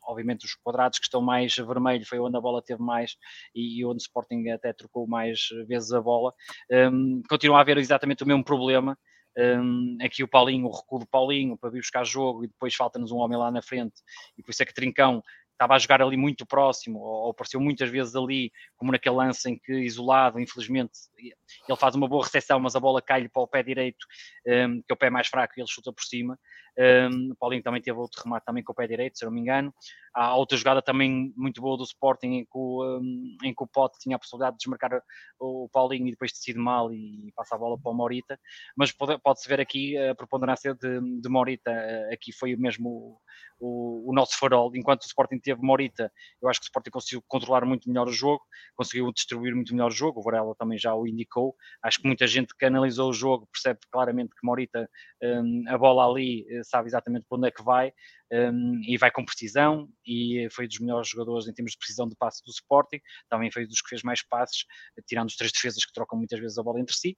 [0.05, 3.15] obviamente os quadrados que estão mais vermelho foi onde a bola teve mais
[3.55, 6.33] e, e onde o Sporting até trocou mais vezes a bola.
[6.69, 8.97] Um, continua a haver exatamente o mesmo problema.
[9.37, 13.11] Um, aqui o Paulinho, o recuo do Paulinho para vir buscar jogo e depois falta-nos
[13.11, 13.95] um homem lá na frente
[14.37, 15.23] e por isso é que Trincão
[15.53, 19.57] estava a jogar ali muito próximo, ou, apareceu muitas vezes ali, como naquele lance em
[19.57, 23.63] que, isolado, infelizmente, ele faz uma boa recepção, mas a bola cai-lhe para o pé
[23.63, 24.05] direito,
[24.45, 26.37] um, que é o pé mais fraco, e ele chuta por cima.
[26.77, 29.39] Um, o Paulinho também teve outro remate também com o pé direito, se não me
[29.39, 29.73] engano.
[30.13, 33.67] Há outra jogada também muito boa do Sporting em que o, um, em que o
[33.67, 35.01] Pote tinha a possibilidade de desmarcar
[35.39, 38.39] o Paulinho e depois decide mal e passa a bola para o Morita,
[38.77, 41.71] mas pode-se pode ver aqui a preponderância de, de Morita,
[42.11, 43.19] aqui foi mesmo
[43.59, 46.11] o, o, nosso farol, enquanto o Sporting teve Morita,
[46.41, 48.43] eu acho que o Sporting conseguiu controlar muito melhor o jogo,
[48.75, 52.27] conseguiu distribuir muito melhor o jogo, o Varela também já o indicou, acho que muita
[52.27, 54.89] gente que analisou o jogo percebe claramente que Morita,
[55.23, 57.93] um, a bola ali, eh, sabe exatamente para onde é que vai,
[58.33, 62.15] um, e vai com precisão, e foi dos melhores jogadores em termos de precisão de
[62.15, 64.65] passe do Sporting, também foi dos que fez mais passes,
[65.05, 67.15] tirando os três defesas que trocam muitas vezes a bola entre si.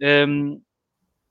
[0.00, 0.62] Um,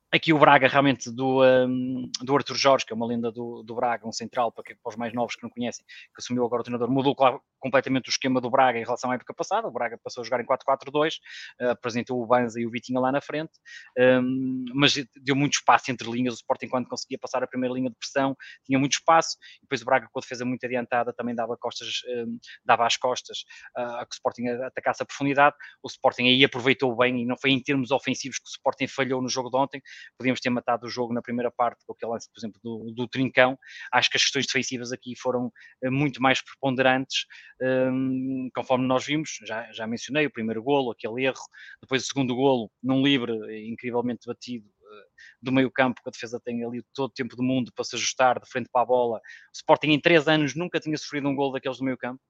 [0.09, 3.75] Aqui o Braga, realmente, do, um, do Arthur Jorge, que é uma lenda do, do
[3.75, 6.61] Braga, um central, para, que, para, os mais novos que não conhecem, que assumiu agora
[6.61, 9.67] o treinador, mudou claro, completamente o esquema do Braga em relação à época passada.
[9.67, 11.15] O Braga passou a jogar em 4-4-2,
[11.59, 13.51] uh, apresentou o Banza e o Vitinha lá na frente,
[13.99, 16.35] um, mas deu muito espaço entre linhas.
[16.35, 18.33] O Sporting, quando conseguia passar a primeira linha de pressão,
[18.65, 19.35] tinha muito espaço.
[19.57, 22.95] E depois o Braga, com a defesa muito adiantada, também dava, costas, um, dava às
[22.95, 23.39] costas
[23.77, 25.53] uh, a que o Sporting atacasse a profundidade.
[25.83, 29.21] O Sporting aí aproveitou bem, e não foi em termos ofensivos que o Sporting falhou
[29.21, 29.81] no jogo de ontem
[30.17, 33.07] podíamos ter matado o jogo na primeira parte com aquele lance, por exemplo, do, do
[33.07, 33.57] Trincão.
[33.91, 37.25] Acho que as questões defensivas aqui foram eh, muito mais preponderantes,
[37.61, 39.39] um, conforme nós vimos.
[39.45, 41.43] Já, já mencionei o primeiro golo, aquele erro,
[41.81, 43.33] depois o segundo golo, num livre
[43.67, 45.05] incrivelmente batido eh,
[45.41, 47.95] do meio campo, que a defesa tem ali todo o tempo do mundo para se
[47.95, 49.17] ajustar de frente para a bola.
[49.17, 49.21] O
[49.55, 52.21] Sporting em três anos nunca tinha sofrido um gol daqueles do meio campo.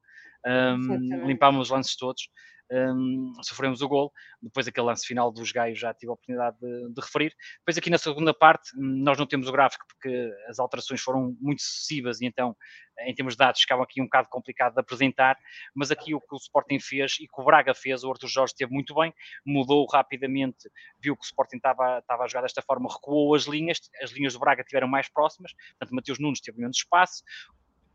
[0.47, 2.29] Um, limpámos os lances todos
[2.71, 4.11] um, sofremos o gol.
[4.41, 7.33] Depois, aquele lance final dos Gaios, já tive a oportunidade de, de, referir.
[7.59, 11.35] Depois, aqui na segunda parte, hum, nós não temos o gráfico porque as alterações foram
[11.39, 12.55] muito sucessivas e então,
[13.01, 15.37] em termos de dados, ficava aqui um bocado complicado de apresentar.
[15.75, 18.53] Mas aqui o que o Sporting fez e que o Braga fez, o Arthur Jorge
[18.53, 19.13] esteve muito bem,
[19.45, 20.69] mudou rapidamente,
[21.01, 24.33] viu que o Sporting estava, estava a jogar desta forma, recuou as linhas, as linhas
[24.33, 27.23] do Braga estiveram mais próximas, portanto, Mateus Nunes teve menos espaço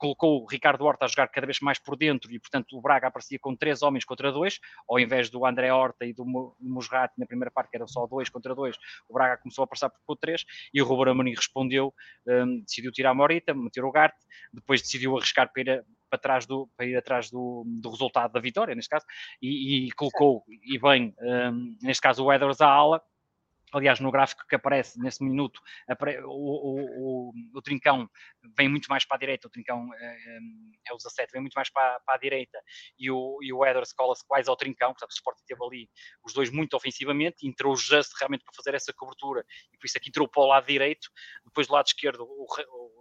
[0.03, 3.07] colocou o Ricardo Horta a jogar cada vez mais por dentro e, portanto, o Braga
[3.07, 6.24] aparecia com três homens contra dois, ao invés do André Horta e do
[6.61, 8.76] Musrat na primeira parte, que eram só dois contra dois,
[9.09, 10.44] o Braga começou a passar por três
[10.74, 11.94] e o Ruben Amorim respondeu,
[12.26, 14.18] um, decidiu tirar a Morita, meter o Garte,
[14.53, 18.40] depois decidiu arriscar para ir, para, trás do, para ir atrás do, do resultado da
[18.40, 19.07] vitória, neste caso,
[19.40, 23.00] e, e colocou, e bem, um, neste caso, o Edwards à ala,
[23.72, 25.60] aliás, no gráfico que aparece nesse minuto,
[26.24, 28.08] o, o, o, o, Trincão
[28.56, 30.38] vem muito mais para a direita, o Trincão é,
[30.88, 32.58] é o 17, vem muito mais para, para a direita,
[32.98, 35.90] e o, e o Edwards cola-se quase ao Trincão, portanto o Sporting teve ali
[36.24, 39.96] os dois muito ofensivamente, entrou o Just realmente para fazer essa cobertura, e por isso
[39.96, 41.08] aqui entrou para o lado direito,
[41.44, 42.46] depois do lado esquerdo o,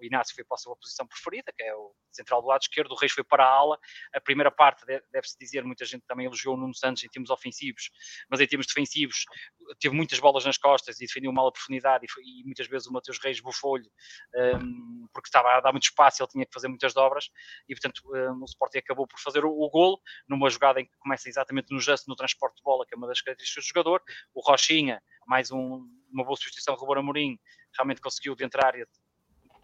[0.02, 2.92] o Inácio foi para a sua posição preferida, que é o central do lado esquerdo,
[2.92, 3.80] o Reis foi para a ala,
[4.14, 7.90] a primeira parte, deve-se dizer, muita gente também elogiou o Nuno Santos em termos ofensivos,
[8.30, 9.26] mas em termos defensivos,
[9.80, 12.88] teve muitas bolas nas costas e defendeu mal a profundidade e, foi, e muitas vezes
[12.88, 13.90] o Mateus Reis bufou-lhe
[14.36, 17.30] um, porque estava a dar muito espaço, ele tinha que fazer muitas dobras.
[17.68, 20.98] E portanto um, o Sporting acabou por fazer o, o golo numa jogada em que
[21.00, 24.02] começa exatamente no gesto, no transporte de bola, que é uma das características do jogador,
[24.34, 27.38] o Rochinha, mais um, uma boa substituição, Rubor Amorim,
[27.76, 28.74] realmente conseguiu de entrar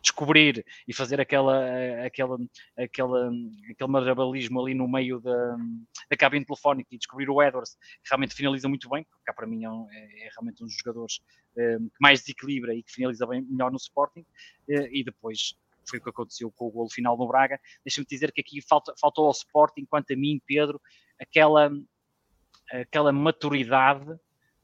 [0.01, 1.65] descobrir e fazer aquela,
[2.05, 2.37] aquela,
[2.77, 3.31] aquela,
[3.69, 5.57] aquele marabalismo ali no meio da,
[6.09, 9.63] da cabine telefónica e descobrir o Edwards, que realmente finaliza muito bem, cá para mim
[9.63, 11.19] é, um, é, é realmente um dos jogadores
[11.57, 14.25] um, que mais desequilibra e que finaliza bem, melhor no Sporting,
[14.69, 15.55] eh, e depois
[15.89, 17.59] foi o que aconteceu com o golo final no Braga.
[17.83, 20.81] Deixa-me dizer que aqui falta, faltou ao Sporting, quanto a mim, Pedro,
[21.19, 21.71] aquela,
[22.71, 24.17] aquela maturidade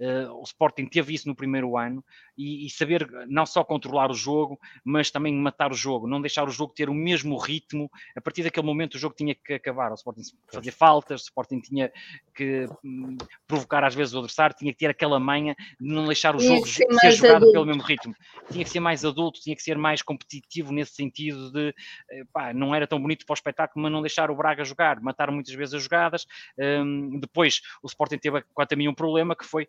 [0.03, 2.03] Uh, o Sporting teve isso no primeiro ano
[2.37, 6.45] e, e, saber não só controlar o jogo, mas também matar o jogo, não deixar
[6.45, 7.89] o jogo ter o mesmo ritmo.
[8.13, 9.91] A partir daquele momento o jogo tinha que acabar.
[9.91, 11.89] O Sporting fazer faltas, o Sporting tinha
[12.35, 13.15] que hum,
[13.47, 16.67] provocar às vezes o adversário, tinha que ter aquela manha de não deixar o jogo
[16.67, 17.53] ser, ser jogado adulto.
[17.53, 18.15] pelo mesmo ritmo.
[18.51, 21.73] Tinha que ser mais adulto, tinha que ser mais competitivo nesse sentido de
[22.09, 24.99] eh, pá, não era tão bonito para o espetáculo, mas não deixar o Braga jogar,
[24.99, 26.27] matar muitas vezes as jogadas.
[26.57, 29.67] Um, depois o Sporting teve quanto a mim um problema que foi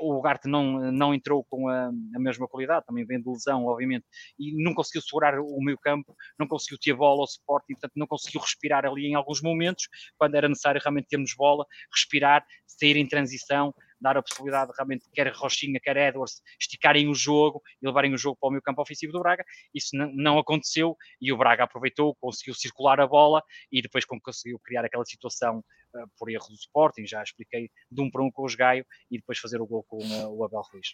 [0.00, 4.04] o Ugarte não, não entrou com a a mesma qualidade, também vem de lesão, obviamente,
[4.38, 7.92] e não conseguiu segurar o meio campo, não conseguiu ter bola ao suporte, e portanto
[7.96, 12.96] não conseguiu respirar ali em alguns momentos, quando era necessário realmente termos bola, respirar, sair
[12.96, 17.86] em transição, dar a possibilidade de realmente quer Rochinha, quer Edwards esticarem o jogo e
[17.86, 19.44] levarem o jogo para o meio campo ofensivo do Braga.
[19.74, 24.84] Isso não aconteceu e o Braga aproveitou, conseguiu circular a bola e depois conseguiu criar
[24.84, 28.54] aquela situação uh, por erro do Sporting, já expliquei, de um para um com os
[28.54, 30.88] Gaio e depois fazer o gol com uh, o Abel Ruiz.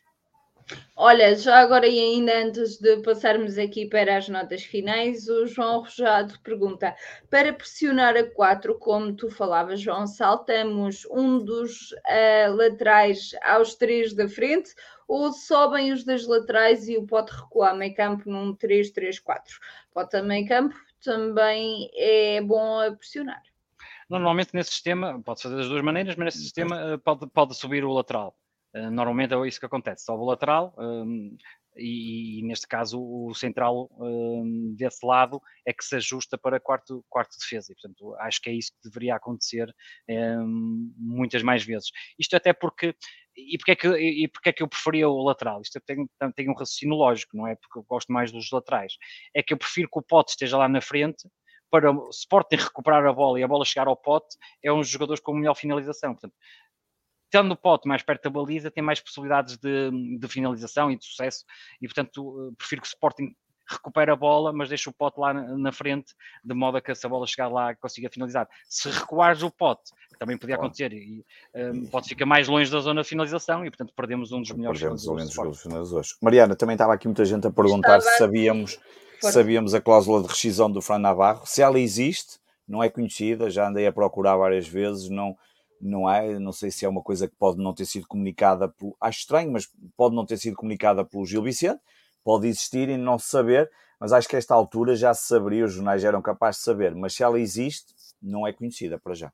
[0.97, 5.81] Olha, já agora e ainda antes de passarmos aqui para as notas finais, o João
[5.81, 6.95] Rojado pergunta:
[7.31, 14.15] para pressionar a 4, como tu falavas, João, saltamos um dos uh, laterais aos três
[14.15, 14.75] da frente
[15.09, 19.21] ou sobem os das laterais e o pode recuar meio campo num 3-3-4?
[19.93, 23.43] Pode meio campo também é bom a pressionar.
[24.09, 27.93] Normalmente nesse sistema, pode fazer das duas maneiras, mas nesse sistema pode, pode subir o
[27.93, 28.37] lateral.
[28.75, 31.37] Normalmente é isso que acontece, sobe o lateral, hum,
[31.77, 37.05] e, e, neste caso o central um, desse lado é que se ajusta para quarto,
[37.09, 39.75] quarto defesa e portanto acho que é isso que deveria acontecer
[40.09, 41.91] um, muitas mais vezes.
[42.19, 42.95] Isto até porque
[43.35, 45.63] e porque, é que, e porque é que eu preferia o lateral?
[45.63, 46.07] Isto tem,
[46.37, 47.57] tem um raciocínio lógico, não é?
[47.57, 48.93] Porque eu gosto mais dos laterais.
[49.35, 51.27] É que eu prefiro que o Pote esteja lá na frente
[51.71, 54.89] para o Sporting recuperar a bola e a bola chegar ao Pote, é um dos
[54.89, 56.13] jogadores com melhor finalização.
[56.13, 56.35] Portanto,
[57.33, 61.05] estando o pote mais perto da baliza, tem mais possibilidades de, de finalização e de
[61.05, 61.47] sucesso,
[61.81, 63.35] e portanto eh, prefiro que o Sporting
[63.67, 66.15] recupere a bola, mas deixe o pote lá na, frente,
[66.45, 68.47] de modo a que se a bola chegar lá consiga finalizar.
[68.69, 71.25] Se recuares o pote, que também podia acontecer, e
[71.55, 74.53] um, eh, pode ficar mais longe da zona de finalização e portanto perdemos um dos
[74.53, 75.63] melhores perdemos jogadores.
[75.63, 76.17] finalizadores.
[76.21, 78.13] Mariana, também estava aqui muita gente a perguntar Estava...
[78.13, 78.79] se sabíamos,
[79.21, 83.69] sabíamos a cláusula de rescisão do Fran Navarro, se ela existe, não é conhecida, já
[83.69, 85.35] andei a procurar várias vezes, não
[85.83, 86.39] não é?
[86.39, 89.51] Não sei se é uma coisa que pode não ter sido comunicada, por, acho estranho,
[89.51, 91.81] mas pode não ter sido comunicada pelo Gil Vicente,
[92.23, 93.69] pode existir e não se saber,
[93.99, 96.65] mas acho que a esta altura já se saberia, os jornais já eram capazes de
[96.65, 99.33] saber, mas se ela existe, não é conhecida para já.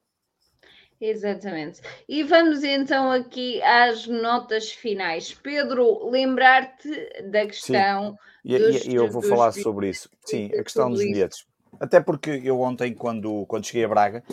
[1.01, 1.81] Exatamente.
[2.09, 5.33] E vamos então aqui às notas finais.
[5.33, 6.91] Pedro, lembrar-te
[7.31, 8.11] da questão.
[8.11, 10.11] Sim, e, dos, e eu vou falar sobre isso.
[10.25, 11.47] Sim, a questão dos bilhetes.
[11.79, 14.25] Até porque eu ontem, quando, quando cheguei a Braga,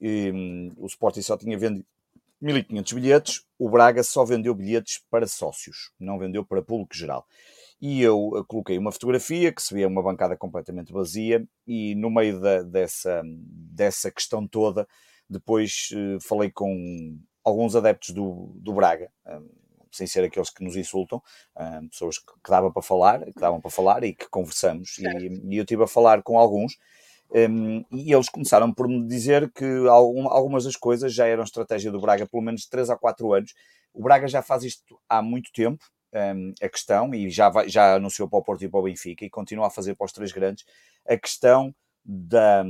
[0.00, 1.84] e, um, o Sporting só tinha vendido
[2.40, 7.26] 1500 bilhetes, o Braga só vendeu bilhetes para sócios, não vendeu para público geral.
[7.80, 12.10] E eu eh, coloquei uma fotografia que se vê uma bancada completamente vazia, e no
[12.10, 14.86] meio da, dessa, dessa questão toda,
[15.28, 19.48] depois uh, falei com alguns adeptos do, do Braga, um,
[19.90, 21.22] sem ser aqueles que nos insultam,
[21.58, 24.98] um, pessoas que, que dava para falar, que davam para falar e que conversamos.
[24.98, 25.04] E,
[25.52, 26.76] e, eu estive a falar com alguns
[27.30, 31.90] um, e eles começaram por me dizer que algum, algumas das coisas já eram estratégia
[31.90, 33.54] do Braga, pelo menos 3 a 4 anos.
[33.92, 37.94] O Braga já faz isto há muito tempo, um, a questão, e já, vai, já
[37.94, 40.32] anunciou para o Porto e para o Benfica, e continua a fazer para os três
[40.32, 40.64] grandes,
[41.06, 41.74] a questão
[42.04, 42.64] da,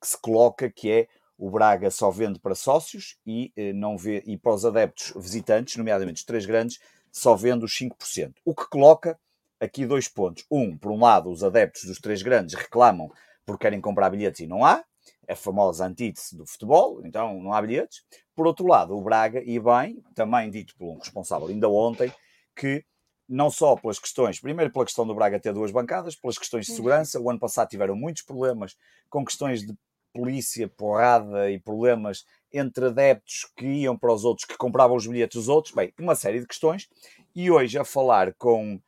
[0.00, 4.22] que se coloca que é o Braga só vende para sócios e, eh, não vê,
[4.26, 6.80] e para os adeptos visitantes, nomeadamente os três grandes,
[7.12, 8.34] só vende os 5%.
[8.44, 9.18] O que coloca
[9.60, 10.44] aqui dois pontos.
[10.50, 13.10] Um, por um lado, os adeptos dos três grandes reclamam
[13.48, 14.84] porque querem comprar bilhetes e não há,
[15.26, 18.02] é a famosa antítese do futebol, então não há bilhetes.
[18.36, 22.12] Por outro lado, o Braga, e bem, também dito por um responsável ainda ontem,
[22.54, 22.84] que
[23.26, 26.72] não só pelas questões, primeiro pela questão do Braga ter duas bancadas, pelas questões de
[26.72, 26.76] uhum.
[26.76, 28.76] segurança, o ano passado tiveram muitos problemas
[29.08, 29.74] com questões de
[30.12, 35.36] polícia, porrada e problemas entre adeptos que iam para os outros, que compravam os bilhetes
[35.36, 36.86] dos outros, bem, uma série de questões,
[37.34, 38.78] e hoje a falar com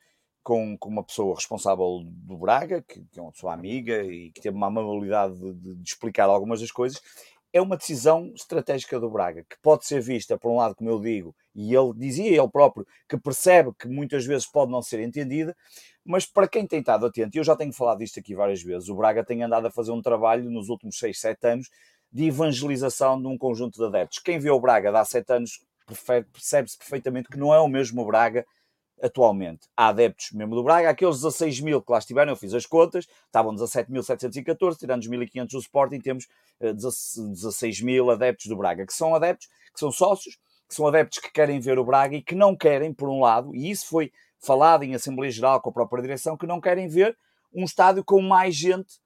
[0.42, 4.40] com, com uma pessoa responsável do Braga, que, que, é uma pessoa amiga e que
[4.40, 7.00] teve uma amabilidade de, de, de, explicar algumas das coisas,
[7.52, 11.00] é uma decisão estratégica do Braga, que pode ser vista, por um lado, como eu
[11.00, 15.54] digo, e ele dizia ele próprio, que percebe que muitas vezes pode não ser entendida,
[16.04, 18.88] mas para quem tem estado atento, e eu já tenho falado disto aqui várias vezes,
[18.88, 21.68] o Braga tem andado a fazer um trabalho nos últimos 6, 7 anos
[22.12, 24.18] de evangelização de um conjunto de adeptos.
[24.18, 25.60] Quem vê o Braga há 7 anos
[26.32, 28.44] percebe-se perfeitamente que não é o mesmo Braga
[29.02, 29.68] atualmente.
[29.76, 33.06] Há adeptos mesmo do Braga, aqueles 16 mil que lá estiveram, eu fiz as contas,
[33.26, 36.28] estavam 17.714, tirando os 1.500 do Sporting, temos
[36.60, 40.36] 16 eh, mil adeptos do Braga, que são adeptos, que são sócios,
[40.68, 43.54] que são adeptos que querem ver o Braga e que não querem, por um lado,
[43.54, 47.16] e isso foi falado em Assembleia Geral com a própria direção, que não querem ver
[47.52, 49.00] um estádio com mais gente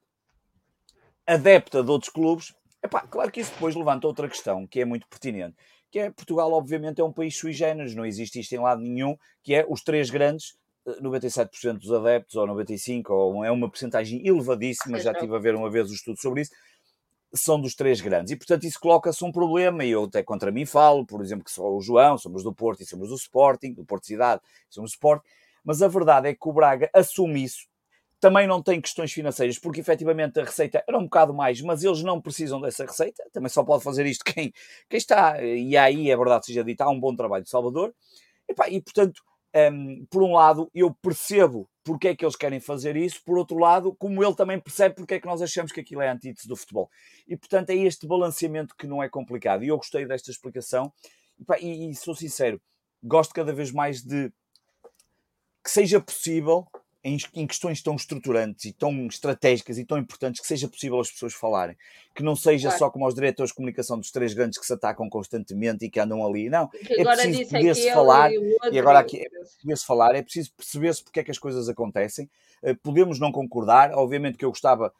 [1.25, 2.53] adepta de outros clubes.
[2.83, 5.55] Epá, claro que isso depois levanta outra questão que é muito pertinente
[5.95, 9.15] que é Portugal, obviamente, é um país sui generis, não existe isto em lado nenhum,
[9.41, 10.53] que é os três grandes,
[11.01, 15.55] 97% eh, dos adeptos, ou 95%, ou é uma porcentagem elevadíssima, já estive a ver
[15.55, 16.51] uma vez o estudo sobre isso,
[17.33, 18.33] são dos três grandes.
[18.33, 21.51] E, portanto, isso coloca-se um problema, e eu até contra mim falo, por exemplo, que
[21.51, 24.95] sou o João, somos do Porto e somos do Sporting, do Porto Cidade, somos do
[24.95, 25.25] Sporting,
[25.63, 27.67] mas a verdade é que o Braga assume isso,
[28.19, 32.01] também não tem questões financeiras, porque efetivamente a receita era um bocado mais, mas eles
[32.01, 34.53] não precisam dessa receita, também só pode fazer isto quem,
[34.89, 37.93] quem está, e aí é verdade seja dito, há um bom trabalho de Salvador,
[38.49, 39.21] e, e portanto,
[39.71, 43.57] um, por um lado, eu percebo porque é que eles querem fazer isso, por outro
[43.57, 46.55] lado, como ele também percebe porque é que nós achamos que aquilo é antítese do
[46.55, 46.89] futebol.
[47.27, 50.91] E portanto é este balanceamento que não é complicado, e eu gostei desta explicação,
[51.61, 52.59] e, e, e sou sincero,
[53.03, 54.31] gosto cada vez mais de
[55.63, 56.67] que seja possível
[57.05, 61.11] em, em, questões tão estruturantes e tão estratégicas e tão importantes que seja possível as
[61.11, 61.77] pessoas falarem.
[62.15, 62.79] Que não seja claro.
[62.79, 65.99] só como os diretores de comunicação dos três grandes que se atacam constantemente e que
[65.99, 66.49] andam ali.
[66.49, 69.29] Não, é preciso poder-se falar, e, e agora aqui é
[69.61, 72.27] poder-se falar, é preciso perceber-se porque é que as coisas acontecem.
[72.63, 74.91] Eh, podemos não concordar, obviamente que eu gostava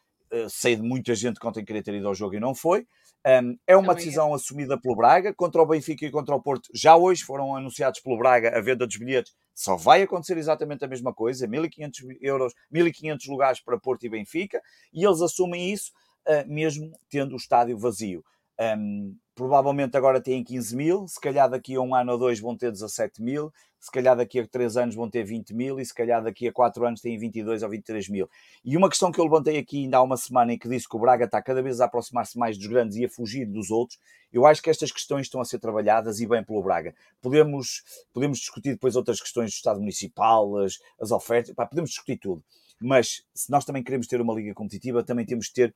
[0.50, 2.88] sei de muita gente que ontem queria ter ido ao jogo e não foi.
[3.26, 6.70] Um, é uma decisão assumida pelo Braga contra o Benfica e contra o Porto.
[6.76, 9.34] Já hoje foram anunciados pelo Braga a venda dos bilhetes.
[9.56, 14.62] Só vai acontecer exatamente a mesma coisa: 1.500 euros, 1.500 lugares para Porto e Benfica,
[14.94, 15.92] e eles assumem isso
[16.28, 18.24] uh, mesmo tendo o estádio vazio.
[18.60, 22.56] Um, provavelmente agora têm 15 mil, se calhar daqui a um ano ou dois vão
[22.56, 25.94] ter 17 mil, se calhar daqui a 3 anos vão ter 20 mil e se
[25.94, 28.30] calhar daqui a 4 anos têm 22 ou 23 mil.
[28.64, 30.96] E uma questão que eu levantei aqui ainda há uma semana em que disse que
[30.96, 34.00] o Braga está cada vez a aproximar-se mais dos grandes e a fugir dos outros,
[34.32, 36.96] eu acho que estas questões estão a ser trabalhadas e bem pelo Braga.
[37.22, 37.84] Podemos,
[38.14, 42.44] podemos discutir depois outras questões do Estado Municipal, as, as ofertas, pá, podemos discutir tudo.
[42.82, 45.76] Mas se nós também queremos ter uma liga competitiva, também temos de ter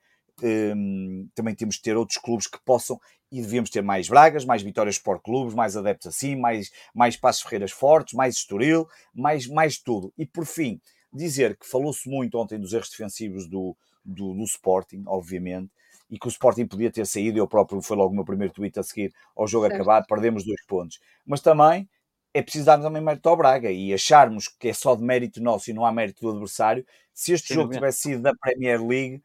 [1.36, 3.00] também temos de ter outros clubes que possam
[3.32, 7.44] e devíamos ter mais Bragas, mais Vitórias Sport Clubes, mais adeptos assim, mais, mais Passos
[7.44, 10.12] Ferreiras fortes, mais Estoril, mais, mais tudo.
[10.18, 10.82] E por fim,
[11.14, 15.72] dizer que falou-se muito ontem dos erros defensivos do, do, do, Sporting, obviamente,
[16.10, 18.80] e que o Sporting podia ter saído, eu próprio foi logo o meu primeiro tweet
[18.80, 19.82] a seguir ao jogo certo.
[19.82, 21.00] acabar, perdemos dois pontos.
[21.26, 21.88] Mas também
[22.34, 25.70] é preciso darmos também mérito ao Braga e acharmos que é só de mérito nosso
[25.70, 26.86] e não há mérito do adversário.
[27.14, 29.22] Se este Sim, jogo tivesse sido da Premier League,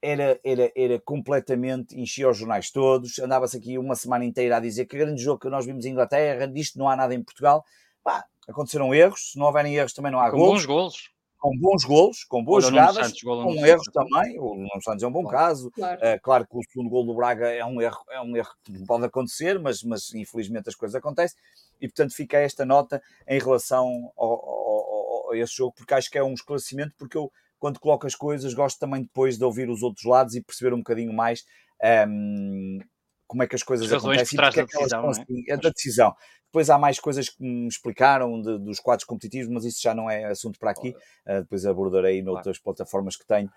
[0.00, 4.86] era, era, era completamente, enchia os jornais todos, andava-se aqui uma semana inteira a dizer
[4.86, 7.64] que grande jogo que nós vimos em Inglaterra, disto não há nada em Portugal.
[8.02, 10.64] Pá, aconteceram erros, se não houverem erros também não há com golos.
[10.64, 11.10] bons golos.
[11.38, 14.40] Com bons golos, com boas Olha, jogadas, Santos, com erros também.
[14.40, 15.36] O Nuno Santos é um bom claro.
[15.36, 15.70] caso.
[15.70, 16.00] Claro.
[16.00, 18.84] Uh, claro que o segundo gol do Braga é um erro, é um erro que
[18.84, 21.38] pode acontecer, mas, mas infelizmente as coisas acontecem.
[21.80, 23.86] E portanto fica esta nota em relação
[24.16, 27.80] ao, ao, ao, a esse jogo, porque acho que é um esclarecimento, porque eu quando
[27.80, 31.12] coloco as coisas, gosto também depois de ouvir os outros lados e perceber um bocadinho
[31.12, 31.44] mais
[32.08, 32.78] um,
[33.26, 35.10] como é que as coisas as acontecem por trás da decisão, é?
[35.10, 36.14] Assim, é da decisão.
[36.46, 40.08] Depois há mais coisas que me explicaram de, dos quadros competitivos, mas isso já não
[40.08, 40.94] é assunto para aqui.
[41.26, 42.76] Uh, depois abordarei noutras claro.
[42.76, 43.50] plataformas que tenho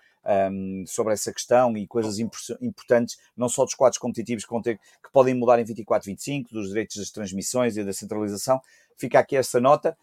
[0.52, 4.76] um, sobre essa questão e coisas importantes, não só dos quadros competitivos que, vão ter,
[4.76, 8.60] que podem mudar em 24, 25, dos direitos das transmissões e da centralização.
[8.98, 9.96] Fica aqui essa nota.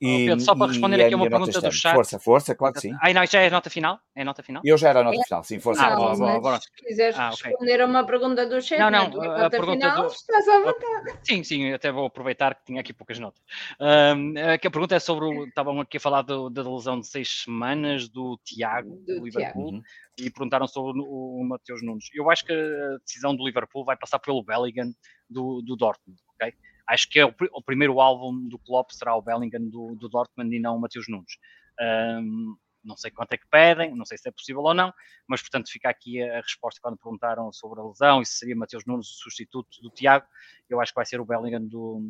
[0.00, 1.94] E, Pedro, só para responder aqui a uma pergunta do chat.
[1.94, 2.96] Força, força, claro que sim.
[3.02, 4.00] Ah, não, já é a nota final?
[4.14, 4.62] É a nota final?
[4.64, 5.24] Eu já era a nota é.
[5.24, 5.82] final, sim, força.
[5.84, 6.60] Ah, boa, boa, boa.
[6.60, 7.50] Se quiseres ah, okay.
[7.50, 10.12] responder a uma pergunta do chat, não, não, a, a pergunta final, do...
[10.12, 11.18] estás à vontade.
[11.22, 13.42] Sim, sim, até vou aproveitar que tinha aqui poucas notas.
[13.78, 17.06] Um, que a pergunta é sobre, o, estavam aqui a falar do, da lesão de
[17.06, 19.84] seis semanas do Tiago, do, do Liverpool, Tiago.
[20.18, 22.06] e perguntaram sobre o, o Mateus Nunes.
[22.14, 24.94] Eu acho que a decisão do Liverpool vai passar pelo Bellingham
[25.28, 26.54] do, do Dortmund, ok?
[26.90, 30.54] Acho que é o, o, primeiro álbum do Klopp será o Bellingham do, do Dortmund
[30.54, 31.38] e não o Mateus Nunes.
[31.80, 34.92] Um, não sei quanto é que pedem, não sei se é possível ou não,
[35.28, 38.84] mas portanto fica aqui a, resposta quando perguntaram sobre a lesão e se seria Mateus
[38.86, 40.26] Nunes o substituto do Tiago,
[40.68, 42.02] eu acho que vai ser o Bellingham do,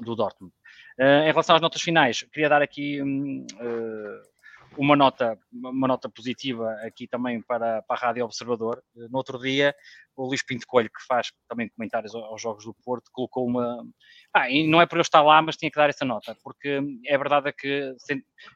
[0.00, 0.52] do Dortmund.
[0.98, 4.33] Uh, em relação às notas finais, queria dar aqui um, uh,
[4.76, 8.82] uma nota, uma nota positiva aqui também para, para a Rádio Observador.
[8.94, 9.74] No outro dia,
[10.16, 13.84] o Luís Pinto Coelho, que faz também comentários aos Jogos do Porto, colocou uma.
[14.32, 16.80] Ah, e não é por eu estar lá, mas tinha que dar essa nota, porque
[17.06, 17.94] é verdade que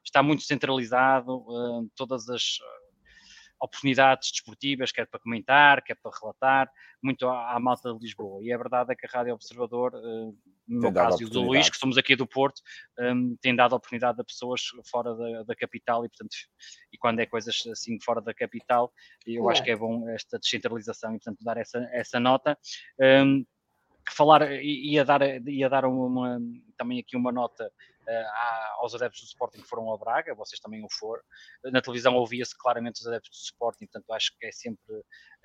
[0.04, 2.58] está muito centralizado, uh, todas as
[3.60, 6.70] oportunidades desportivas, quer para comentar, quer para relatar,
[7.02, 8.42] muito à, à malta de Lisboa.
[8.42, 10.36] E é verdade é que a Rádio Observador, uh,
[10.66, 12.60] no meu caso e o do Luís, que somos aqui do Porto,
[12.98, 16.36] um, tem dado oportunidade a pessoas fora da, da, capital e, portanto,
[16.92, 18.92] e quando é coisas assim fora da capital,
[19.26, 19.52] eu é.
[19.52, 22.56] acho que é bom esta descentralização e, portanto, dar essa, essa nota.
[23.00, 23.44] Um,
[24.10, 26.40] falar, ia dar, ia dar uma,
[26.76, 27.70] também aqui uma nota
[28.78, 31.22] aos adeptos do Sporting que foram a Braga, vocês também o foram.
[31.64, 34.94] Na televisão ouvia-se claramente os adeptos do Sporting, portanto acho que é sempre.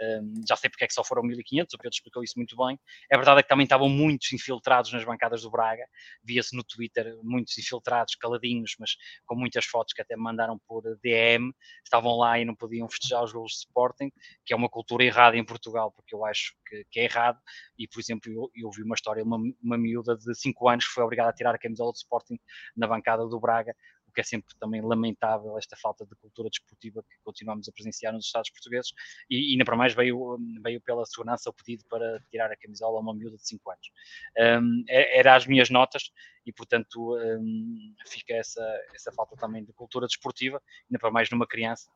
[0.02, 2.80] Um, já sei porque é que só foram 1500, o Pedro explicou isso muito bem.
[3.12, 5.86] É verdade é que também estavam muitos infiltrados nas bancadas do Braga,
[6.24, 8.96] via-se no Twitter muitos infiltrados, caladinhos, mas
[9.26, 11.54] com muitas fotos que até me mandaram por DM,
[11.84, 14.12] estavam lá e não podiam festejar os gols de Sporting,
[14.46, 17.40] que é uma cultura errada em Portugal, porque eu acho que, que é errado.
[17.78, 21.30] E, por exemplo, eu, ouvi uma história, uma, uma miúda de 5 anos foi obrigada
[21.30, 22.40] a tirar a camisola do Sporting
[22.76, 23.76] na bancada do Braga,
[24.08, 28.14] o que é sempre também lamentável esta falta de cultura desportiva que continuamos a presenciar
[28.14, 28.92] nos Estados portugueses
[29.30, 33.02] e ainda para mais veio, veio pela segurança o pedido para tirar a camisola a
[33.02, 33.92] uma miúda de 5 anos.
[34.38, 36.12] Um, é, era as minhas notas
[36.46, 38.64] e portanto um, fica essa,
[38.94, 41.90] essa falta também de cultura desportiva, ainda para mais numa criança,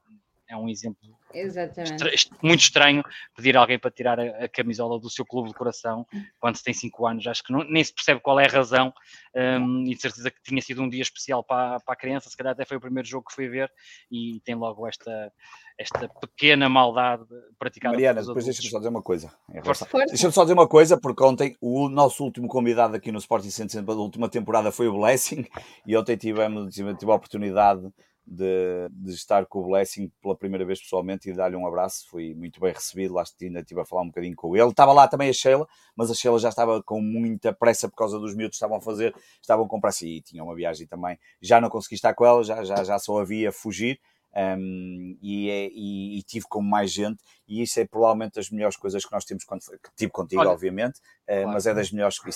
[0.50, 3.04] é um exemplo estra muito estranho
[3.36, 6.06] pedir a alguém para tirar a, a, camisola do seu clube de coração
[6.40, 7.28] quando se tem 5 anos.
[7.28, 8.94] Acho que não, nem se percebe qual é a razão
[9.36, 12.30] um, e de certeza que tinha sido um dia especial para, para a criança.
[12.30, 13.72] Se calhar até foi o primeiro jogo que foi ver
[14.10, 15.32] e tem logo esta,
[15.78, 17.26] esta pequena maldade
[17.60, 17.94] praticada.
[17.94, 19.32] Mariana, depois deixa-me só dizer uma coisa.
[20.08, 23.82] Deixa-me só dizer uma coisa, porque ontem o nosso último convidado aqui no Sporting Center
[23.84, 25.46] da última temporada foi o Blessing
[25.86, 27.92] e ontem tivemos, tive a oportunidade
[28.28, 32.10] de, de, estar com o Blessing pela primeira vez pessoalmente e dar-lhe um abraço.
[32.10, 33.14] Fui muito bem recebido.
[33.14, 34.70] Lá ainda estive a falar um bocadinho com ele.
[34.70, 35.66] Estava lá também a Sheila,
[35.96, 38.82] mas a Sheila já estava com muita pressa por causa dos miúdos que estavam a
[38.82, 41.18] fazer, estavam com pressa e tinha uma viagem também.
[41.42, 44.00] Já não consegui estar com ela, já, já, já só havia fugir.
[44.36, 47.18] Um, e, é, e, e, tive com mais gente,
[47.48, 49.62] e isso é provavelmente das melhores coisas que nós temos quando
[49.96, 52.30] tive contigo, Olha, obviamente, uh, mas é das melhores que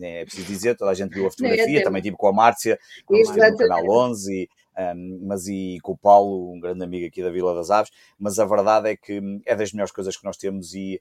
[0.00, 2.78] é preciso dizer, toda a gente viu a fotografia, também tive com a Márcia,
[3.10, 4.48] no canal 11, e,
[4.78, 8.38] um, mas e com o Paulo, um grande amigo aqui da Vila das Aves, mas
[8.38, 11.00] a verdade é que é das melhores coisas que nós temos e,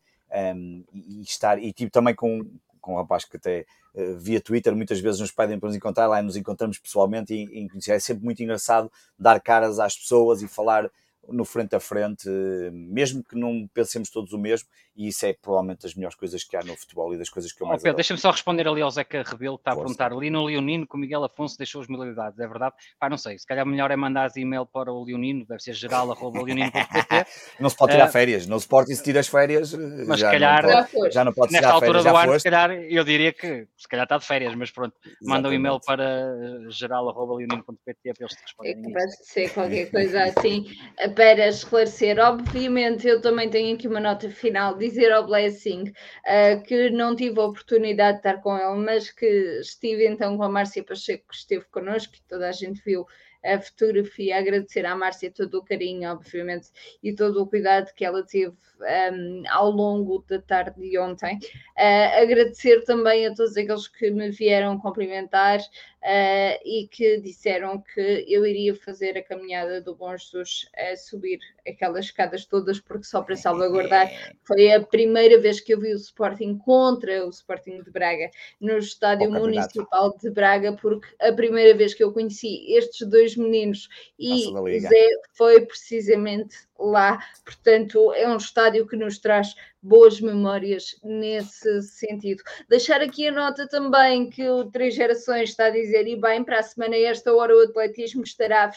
[0.56, 2.46] um, e estar, e tive também com,
[2.82, 6.08] com um rapaz que até uh, via Twitter muitas vezes nos pedem para nos encontrar,
[6.08, 10.48] lá nos encontramos pessoalmente e, e é sempre muito engraçado dar caras às pessoas e
[10.48, 10.90] falar
[11.30, 12.30] no frente a frente,
[12.72, 16.58] mesmo que não pensemos todos o mesmo, e isso é provavelmente das melhores coisas que
[16.58, 18.90] há no futebol e das coisas que eu mais oh, Deixa-me só responder ali ao
[18.90, 19.82] Zeca Rebelo, que está Força.
[19.82, 22.76] a perguntar ali no Leonino que o Miguel Afonso deixou as milidades, é verdade?
[23.00, 27.26] Pá, não sei, se calhar melhor é mandar e-mail para o Leonino, deve ser geral.leonino.pt
[27.60, 30.64] Não se pode tirar uh, férias, no Sporting se tira as férias, mas já, calhar,
[30.64, 33.68] não pode, já não pode Nesta altura férias, do ano, se calhar, eu diria que
[33.78, 35.28] se calhar está de férias, mas pronto, Exatamente.
[35.28, 38.80] manda um e-mail para geral.leonino.pt para eles te responderem.
[38.80, 40.66] É capaz de ser qualquer coisa assim,
[41.18, 42.20] para esclarecer.
[42.20, 47.40] Obviamente, eu também tenho aqui uma nota final, dizer ao Blessing uh, que não tive
[47.40, 49.26] a oportunidade de estar com ele, mas que
[49.60, 53.04] estive então com a Márcia Pacheco, que esteve connosco, e toda a gente viu
[53.48, 56.70] a fotografia, agradecer à Márcia todo o carinho, obviamente,
[57.02, 61.38] e todo o cuidado que ela teve um, ao longo da tarde de ontem.
[61.78, 68.26] Uh, agradecer também a todos aqueles que me vieram cumprimentar uh, e que disseram que
[68.28, 73.22] eu iria fazer a caminhada do Bom Jesus a subir aquelas escadas todas, porque só
[73.22, 74.10] para salvaguardar
[74.44, 78.30] foi a primeira vez que eu vi o Sporting contra o Sporting de Braga
[78.60, 83.88] no Estádio Municipal de Braga, porque a primeira vez que eu conheci estes dois meninos
[84.20, 87.20] e Zé foi precisamente lá.
[87.46, 92.44] Portanto, é um estádio que nos traz boas memórias nesse sentido.
[92.68, 96.60] Deixar aqui a nota também que o Três Gerações está a dizer, e bem, para
[96.60, 98.70] a semana, esta hora, o atletismo estará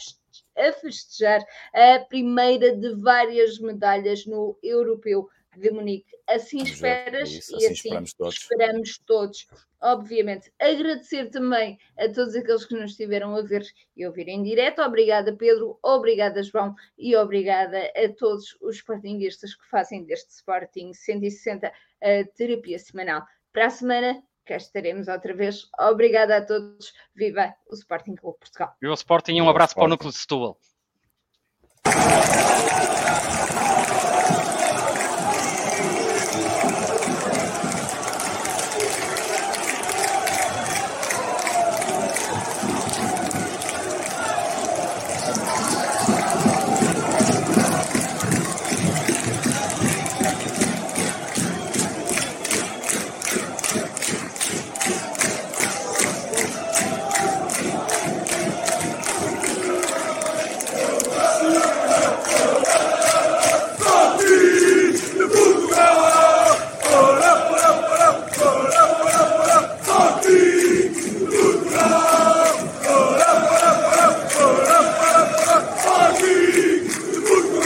[0.56, 1.44] a festejar
[1.74, 6.10] a primeira de várias medalhas no europeu de Munique.
[6.28, 8.34] Assim esperas é isso, e assim, assim esperamos, todos.
[8.36, 9.46] esperamos todos.
[9.82, 13.64] Obviamente, agradecer também a todos aqueles que nos estiveram a ver
[13.96, 14.82] e ouvir em direto.
[14.82, 15.78] Obrigada, Pedro.
[15.82, 16.74] Obrigada, João.
[16.98, 23.22] E obrigada a todos os Sportingistas que fazem deste Sporting 160 a terapia semanal.
[23.52, 25.68] Para a semana, cá estaremos outra vez.
[25.78, 26.92] Obrigada a todos.
[27.14, 28.74] Viva o Sporting Clube Portugal.
[28.80, 30.58] Viva o Sporting e um abraço para o Núcleo de Setúbal.